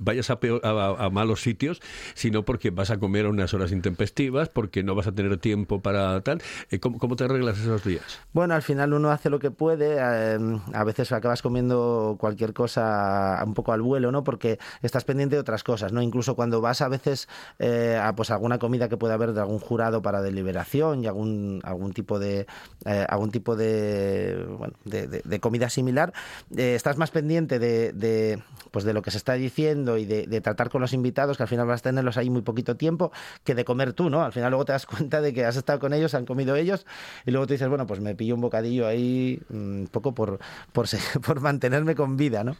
vayas 0.00 0.30
a, 0.30 0.40
peor- 0.40 0.60
a- 0.64 1.10
malos 1.10 1.42
sitios, 1.42 1.80
sino 2.14 2.44
porque 2.44 2.70
vas 2.70 2.90
a 2.90 2.98
comer 2.98 3.26
a 3.26 3.28
unas 3.28 3.52
horas 3.52 3.72
intempestivas, 3.72 4.48
porque 4.48 4.82
no 4.82 4.94
vas 4.94 5.06
a 5.06 5.12
tener 5.12 5.36
tiempo 5.36 5.80
para 5.80 6.20
tal. 6.22 6.40
Eh, 6.70 6.78
¿Cómo, 6.80 7.14
te 7.16 7.24
arreglas 7.24 7.58
esos 7.58 7.84
días? 7.84 8.20
Bueno, 8.32 8.54
al 8.54 8.62
final 8.62 8.94
uno 8.94 9.10
hace 9.10 9.28
lo 9.28 9.38
que 9.38 9.50
puede. 9.50 9.96
eh, 9.98 10.38
a 10.72 10.84
veces 10.84 11.12
acabas 11.12 11.42
comiendo 11.42 12.16
cualquier 12.18 12.54
cosa 12.54 13.42
un 13.46 13.52
poco 13.52 13.72
al 13.72 13.82
vuelo, 13.82 14.10
¿no? 14.10 14.24
Porque 14.24 14.58
estás 14.80 15.04
pendiente 15.04 15.36
de 15.36 15.40
otras 15.40 15.62
cosas, 15.62 15.92
¿no? 15.92 16.00
Incluso 16.00 16.36
cuando 16.36 16.62
vas 16.62 16.80
a 16.80 16.88
veces 16.88 17.28
eh, 17.58 18.00
a 18.02 18.14
pues 18.16 18.30
alguna 18.30 18.58
comida 18.58 18.88
que 18.88 18.96
pueda 18.96 19.12
haber 19.14 19.34
de 19.34 19.40
algún 19.40 19.58
jurado 19.58 20.00
para 20.00 20.22
deliberación 20.22 21.04
y 21.04 21.06
algún 21.06 21.60
algún 21.64 21.92
tipo 21.92 22.18
de 22.18 22.46
eh, 22.86 23.06
algún 23.08 23.30
tipo 23.30 23.56
de 23.56 24.46
bueno 24.58 24.74
de, 24.84 25.06
de- 25.06 25.40
comida 25.40 25.68
similar, 25.68 26.14
estás 26.56 26.96
más 26.96 27.10
pendiente 27.10 27.25
de, 27.26 27.92
de, 27.92 28.42
pues 28.70 28.84
de 28.84 28.92
lo 28.92 29.02
que 29.02 29.10
se 29.10 29.18
está 29.18 29.34
diciendo 29.34 29.96
y 29.98 30.04
de, 30.04 30.40
tratar 30.40 30.70
con 30.70 30.80
los 30.80 30.92
invitados, 30.92 31.36
que 31.36 31.42
al 31.42 31.48
final 31.48 31.66
vas 31.66 31.80
a 31.80 31.84
tenerlos 31.84 32.16
ahí 32.16 32.30
muy 32.30 32.42
poquito 32.42 32.76
tiempo, 32.76 33.12
que 33.42 33.54
de 33.54 33.64
comer 33.64 33.92
tú, 33.92 34.10
¿no? 34.10 34.22
Al 34.22 34.32
final 34.32 34.50
luego 34.50 34.64
te 34.64 34.72
das 34.72 34.86
cuenta 34.86 35.20
de 35.20 35.32
que 35.32 35.44
has 35.44 35.56
estado 35.56 35.78
con 35.78 35.92
ellos, 35.92 36.14
han 36.14 36.26
comido 36.26 36.56
ellos, 36.56 36.86
y 37.24 37.30
luego 37.30 37.46
tú 37.46 37.54
dices, 37.54 37.68
bueno, 37.68 37.86
pues 37.86 38.00
me 38.00 38.14
pillo 38.14 38.34
un 38.34 38.40
bocadillo 38.40 38.86
ahí, 38.86 39.40
mm, 39.48 39.54
un 39.54 39.88
poco 39.90 40.14
por, 40.14 40.38
por, 40.72 41.40
mantenerme 41.40 41.94
con 41.94 42.16
vida, 42.16 42.44
¿no? 42.44 42.56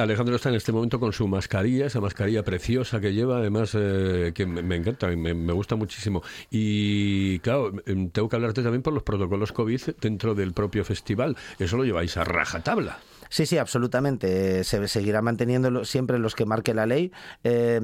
Alejandro 0.00 0.36
está 0.36 0.48
en 0.48 0.54
este 0.54 0.72
momento 0.72 0.98
con 0.98 1.12
su 1.12 1.28
mascarilla, 1.28 1.86
esa 1.86 2.00
mascarilla 2.00 2.42
preciosa 2.42 3.00
que 3.00 3.12
lleva, 3.12 3.38
además 3.38 3.72
eh, 3.74 4.32
que 4.34 4.46
me, 4.46 4.62
me 4.62 4.76
encanta, 4.76 5.08
me, 5.08 5.34
me 5.34 5.52
gusta 5.52 5.76
muchísimo. 5.76 6.22
Y 6.50 7.38
claro, 7.40 7.72
em, 7.86 8.10
tengo 8.10 8.28
que 8.28 8.36
hablarte 8.36 8.62
también 8.62 8.82
por 8.82 8.92
los 8.92 9.02
protocolos 9.02 9.52
COVID 9.52 9.80
dentro 10.00 10.34
del 10.34 10.52
propio 10.52 10.84
festival. 10.84 11.36
Eso 11.58 11.76
lo 11.76 11.84
lleváis 11.84 12.16
a 12.16 12.24
rajatabla. 12.24 12.98
Sí, 13.28 13.46
sí, 13.46 13.58
absolutamente. 13.58 14.60
Eh, 14.60 14.64
Se 14.64 14.86
seguirá 14.88 15.22
manteniendo 15.22 15.84
siempre 15.84 16.18
los 16.18 16.34
que 16.34 16.44
marque 16.46 16.74
la 16.74 16.86
ley. 16.86 17.12
Eh, 17.44 17.80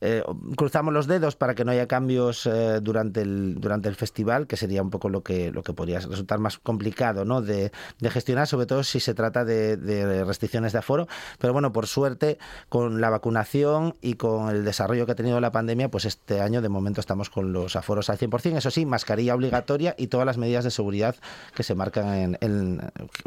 eh, 0.00 0.22
cruzamos 0.56 0.92
los 0.94 1.06
dedos 1.06 1.36
para 1.36 1.54
que 1.54 1.64
no 1.64 1.72
haya 1.72 1.86
cambios 1.86 2.48
durante, 2.82 3.22
el, 3.22 3.56
durante 3.60 3.88
el 3.88 3.94
festival, 3.96 4.46
que 4.46 4.56
sería 4.56 4.82
un 4.82 4.90
poco 4.90 5.08
lo 5.08 5.22
que, 5.22 5.50
lo 5.52 5.62
que 5.62 5.72
podría 5.72 6.00
resultar 6.00 6.38
más 6.38 6.58
complicado 6.58 7.24
¿no? 7.24 7.42
de, 7.42 7.72
de 8.00 8.10
gestionar, 8.10 8.46
sobre 8.46 8.66
todo 8.66 8.82
si 8.82 9.00
se 9.00 9.14
trata 9.14 9.44
de, 9.44 9.76
de 9.76 10.24
restricciones 10.24 10.72
de 10.72 10.78
aforo. 10.78 11.08
Pero 11.38 11.52
bueno, 11.52 11.72
por 11.72 11.86
suerte, 11.86 12.38
con 12.68 13.00
la 13.00 13.10
vacunación 13.10 13.94
y 14.00 14.14
con 14.14 14.48
el 14.50 14.64
desarrollo 14.64 15.06
que 15.06 15.12
ha 15.12 15.16
tenido 15.16 15.40
la 15.40 15.52
pandemia, 15.52 15.90
pues 15.90 16.04
este 16.04 16.40
año 16.40 16.62
de 16.62 16.68
momento 16.68 17.00
estamos 17.00 17.30
con 17.30 17.52
los 17.52 17.76
aforos 17.76 18.10
al 18.10 18.18
100%. 18.18 18.56
Eso 18.56 18.70
sí, 18.70 18.86
mascarilla 18.86 19.34
obligatoria 19.34 19.94
y 19.98 20.06
todas 20.08 20.26
las 20.26 20.38
medidas 20.38 20.64
de 20.64 20.70
seguridad 20.70 21.16
que 21.54 21.62
se 21.62 21.74
marcan 21.74 22.14
en, 22.14 22.38
en- 22.40 22.80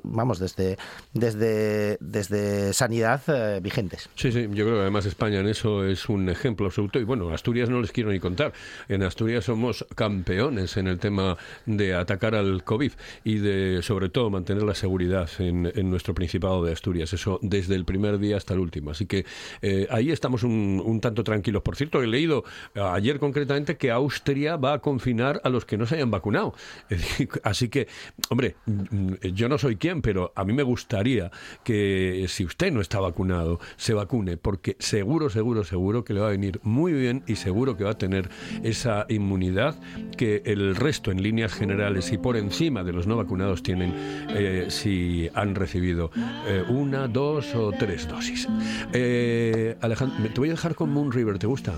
vamos, 0.03 0.39
desde, 0.39 0.77
desde, 1.13 1.51
desde 1.99 2.73
sanidad 2.73 3.21
eh, 3.27 3.59
vigentes. 3.61 4.09
Sí, 4.15 4.31
sí, 4.31 4.47
yo 4.51 4.65
creo 4.65 4.75
que 4.75 4.81
además 4.81 5.05
España 5.05 5.39
en 5.39 5.47
eso 5.47 5.85
es 5.85 6.09
un 6.09 6.29
ejemplo 6.29 6.65
absoluto. 6.65 6.99
Y 6.99 7.03
bueno, 7.03 7.29
Asturias 7.31 7.69
no 7.69 7.81
les 7.81 7.91
quiero 7.91 8.11
ni 8.11 8.19
contar. 8.19 8.53
En 8.89 9.03
Asturias 9.03 9.45
somos 9.45 9.85
campeones 9.95 10.77
en 10.77 10.87
el 10.87 10.99
tema 10.99 11.37
de 11.65 11.93
atacar 11.93 12.35
al 12.35 12.63
COVID 12.63 12.91
y 13.23 13.37
de, 13.37 13.81
sobre 13.81 14.09
todo, 14.09 14.29
mantener 14.29 14.63
la 14.63 14.75
seguridad 14.75 15.29
en, 15.39 15.71
en 15.73 15.89
nuestro 15.89 16.13
Principado 16.13 16.63
de 16.63 16.73
Asturias. 16.73 17.13
Eso 17.13 17.39
desde 17.41 17.75
el 17.75 17.85
primer 17.85 18.19
día 18.19 18.37
hasta 18.37 18.53
el 18.53 18.59
último. 18.59 18.91
Así 18.91 19.05
que 19.05 19.25
eh, 19.61 19.87
ahí 19.89 20.11
estamos 20.11 20.43
un, 20.43 20.81
un 20.83 21.01
tanto 21.01 21.23
tranquilos. 21.23 21.61
Por 21.61 21.75
cierto, 21.75 22.01
he 22.01 22.07
leído 22.07 22.43
eh, 22.75 22.81
ayer 22.81 23.19
concretamente 23.19 23.77
que 23.77 23.91
Austria 23.91 24.57
va 24.57 24.73
a 24.73 24.79
confinar 24.79 25.41
a 25.43 25.49
los 25.49 25.65
que 25.65 25.77
no 25.77 25.85
se 25.85 25.95
hayan 25.95 26.11
vacunado. 26.11 26.53
Así 27.43 27.69
que, 27.69 27.87
hombre, 28.29 28.55
mm, 28.65 29.13
yo 29.33 29.49
no 29.49 29.57
soy 29.57 29.75
quien, 29.75 30.01
pero 30.01 30.31
a 30.35 30.43
mí 30.43 30.53
me 30.53 30.63
gustaría 30.63 31.31
que 31.63 32.25
si 32.27 32.45
usted 32.45 32.71
no 32.71 32.81
está 32.81 32.99
vacunado, 32.99 33.59
se 33.77 33.93
vacune, 33.93 34.37
porque 34.37 34.75
seguro, 34.79 35.29
seguro, 35.29 35.63
seguro 35.63 36.03
que 36.03 36.13
le 36.13 36.19
va 36.19 36.27
a 36.27 36.31
venir 36.31 36.59
muy 36.63 36.93
bien 36.93 37.23
y 37.27 37.35
seguro 37.35 37.77
que 37.77 37.83
va 37.83 37.91
a 37.91 37.97
tener 37.97 38.29
esa 38.63 39.05
inmunidad 39.09 39.75
que 40.17 40.41
el 40.45 40.75
resto 40.75 41.11
en 41.11 41.21
líneas 41.21 41.53
generales 41.53 42.11
y 42.11 42.17
por 42.17 42.37
encima 42.37 42.83
de 42.83 42.93
los 42.93 43.07
no 43.07 43.17
vacunados 43.17 43.63
tienen 43.63 43.93
eh, 44.29 44.67
si 44.69 45.29
han 45.33 45.55
recibido 45.55 46.11
eh, 46.47 46.63
una, 46.69 47.07
dos 47.07 47.53
o 47.55 47.71
tres 47.71 48.07
dosis. 48.07 48.47
Eh, 48.93 49.77
Alejandro, 49.81 50.29
te 50.31 50.39
voy 50.39 50.49
a 50.49 50.51
dejar 50.53 50.75
con 50.75 50.91
Moon 50.91 51.11
River, 51.11 51.39
¿te 51.39 51.47
gusta? 51.47 51.73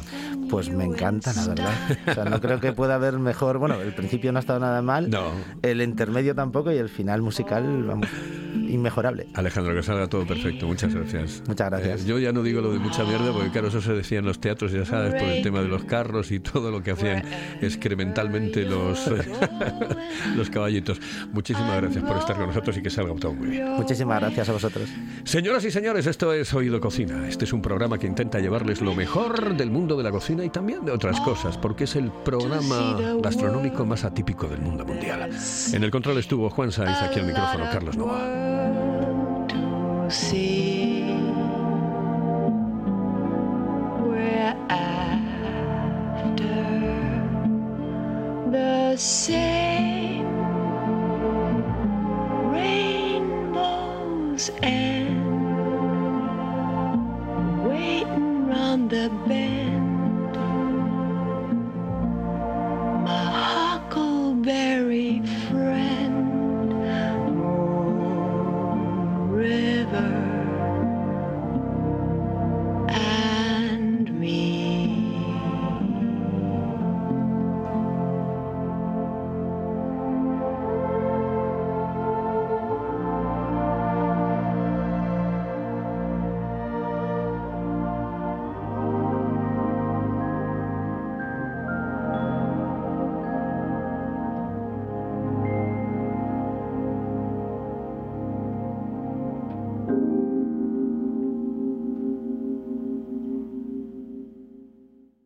Pues 0.49 0.69
me 0.69 0.83
encanta, 0.83 1.33
la 1.33 1.47
verdad. 1.47 1.73
O 2.07 2.13
sea, 2.13 2.25
no 2.25 2.39
creo 2.39 2.59
que 2.59 2.73
pueda 2.73 2.95
haber 2.95 3.17
mejor. 3.19 3.57
Bueno, 3.57 3.81
el 3.81 3.93
principio 3.93 4.31
no 4.31 4.39
ha 4.39 4.41
estado 4.41 4.59
nada 4.59 4.81
mal. 4.81 5.09
No. 5.09 5.31
El 5.61 5.81
intermedio 5.81 6.35
tampoco 6.35 6.71
y 6.71 6.77
el 6.77 6.89
final 6.89 7.21
musical, 7.21 7.83
vamos, 7.83 8.07
inmejorable. 8.73 9.27
Alejandro, 9.33 9.73
que 9.75 9.83
salga 9.83 10.07
todo 10.07 10.25
perfecto. 10.25 10.67
Muchas 10.67 10.93
gracias. 10.93 11.43
Muchas 11.47 11.69
gracias. 11.69 12.01
Eh, 12.01 12.05
yo 12.05 12.19
ya 12.19 12.31
no 12.31 12.43
digo 12.43 12.61
lo 12.61 12.71
de 12.71 12.79
mucha 12.79 13.03
mierda, 13.03 13.31
porque 13.31 13.49
claro, 13.51 13.67
eso 13.67 13.81
se 13.81 13.93
decía 13.93 14.19
en 14.19 14.25
los 14.25 14.39
teatros, 14.39 14.71
ya 14.71 14.85
sabes, 14.85 15.13
por 15.13 15.29
el 15.29 15.43
tema 15.43 15.61
de 15.61 15.67
los 15.67 15.83
carros 15.85 16.31
y 16.31 16.39
todo 16.39 16.71
lo 16.71 16.81
que 16.83 16.91
hacían 16.91 17.23
excrementalmente 17.61 18.63
los, 18.63 19.09
los 20.35 20.49
caballitos. 20.49 20.99
Muchísimas 21.31 21.81
gracias 21.81 22.03
por 22.03 22.17
estar 22.17 22.35
con 22.35 22.47
nosotros 22.47 22.77
y 22.77 22.81
que 22.81 22.89
salga 22.89 23.13
todo 23.15 23.33
muy 23.33 23.49
bien. 23.49 23.73
Muchísimas 23.73 24.19
gracias 24.19 24.49
a 24.49 24.53
vosotros. 24.53 24.89
Señoras 25.23 25.63
y 25.65 25.71
señores, 25.71 26.07
esto 26.07 26.33
es 26.33 26.53
Oído 26.53 26.79
Cocina. 26.79 27.27
Este 27.27 27.45
es 27.45 27.53
un 27.53 27.61
programa 27.61 27.97
que 27.97 28.07
intenta 28.07 28.39
llevarles 28.39 28.81
lo 28.81 28.95
mejor 28.95 29.55
del 29.55 29.69
mundo 29.69 29.95
de 29.95 30.03
la 30.03 30.11
cocina 30.11 30.43
y 30.43 30.49
también 30.49 30.85
de 30.85 30.91
otras 30.91 31.19
cosas, 31.21 31.57
porque 31.57 31.85
es 31.85 31.95
el 31.95 32.11
programa 32.11 32.97
gastronómico 33.21 33.85
más 33.85 34.03
atípico 34.03 34.47
del 34.47 34.61
mundo 34.61 34.85
mundial. 34.85 35.29
En 35.73 35.83
el 35.83 35.91
control 35.91 36.17
estuvo 36.17 36.49
Juan 36.49 36.71
Saiz, 36.71 36.97
aquí 37.01 37.19
al 37.19 37.27
micrófono 37.27 37.65
Carlos 37.71 37.97
Nova. 37.97 38.62
see 40.13 41.09
after 44.69 45.25
the 48.51 48.95
same. 48.95 50.02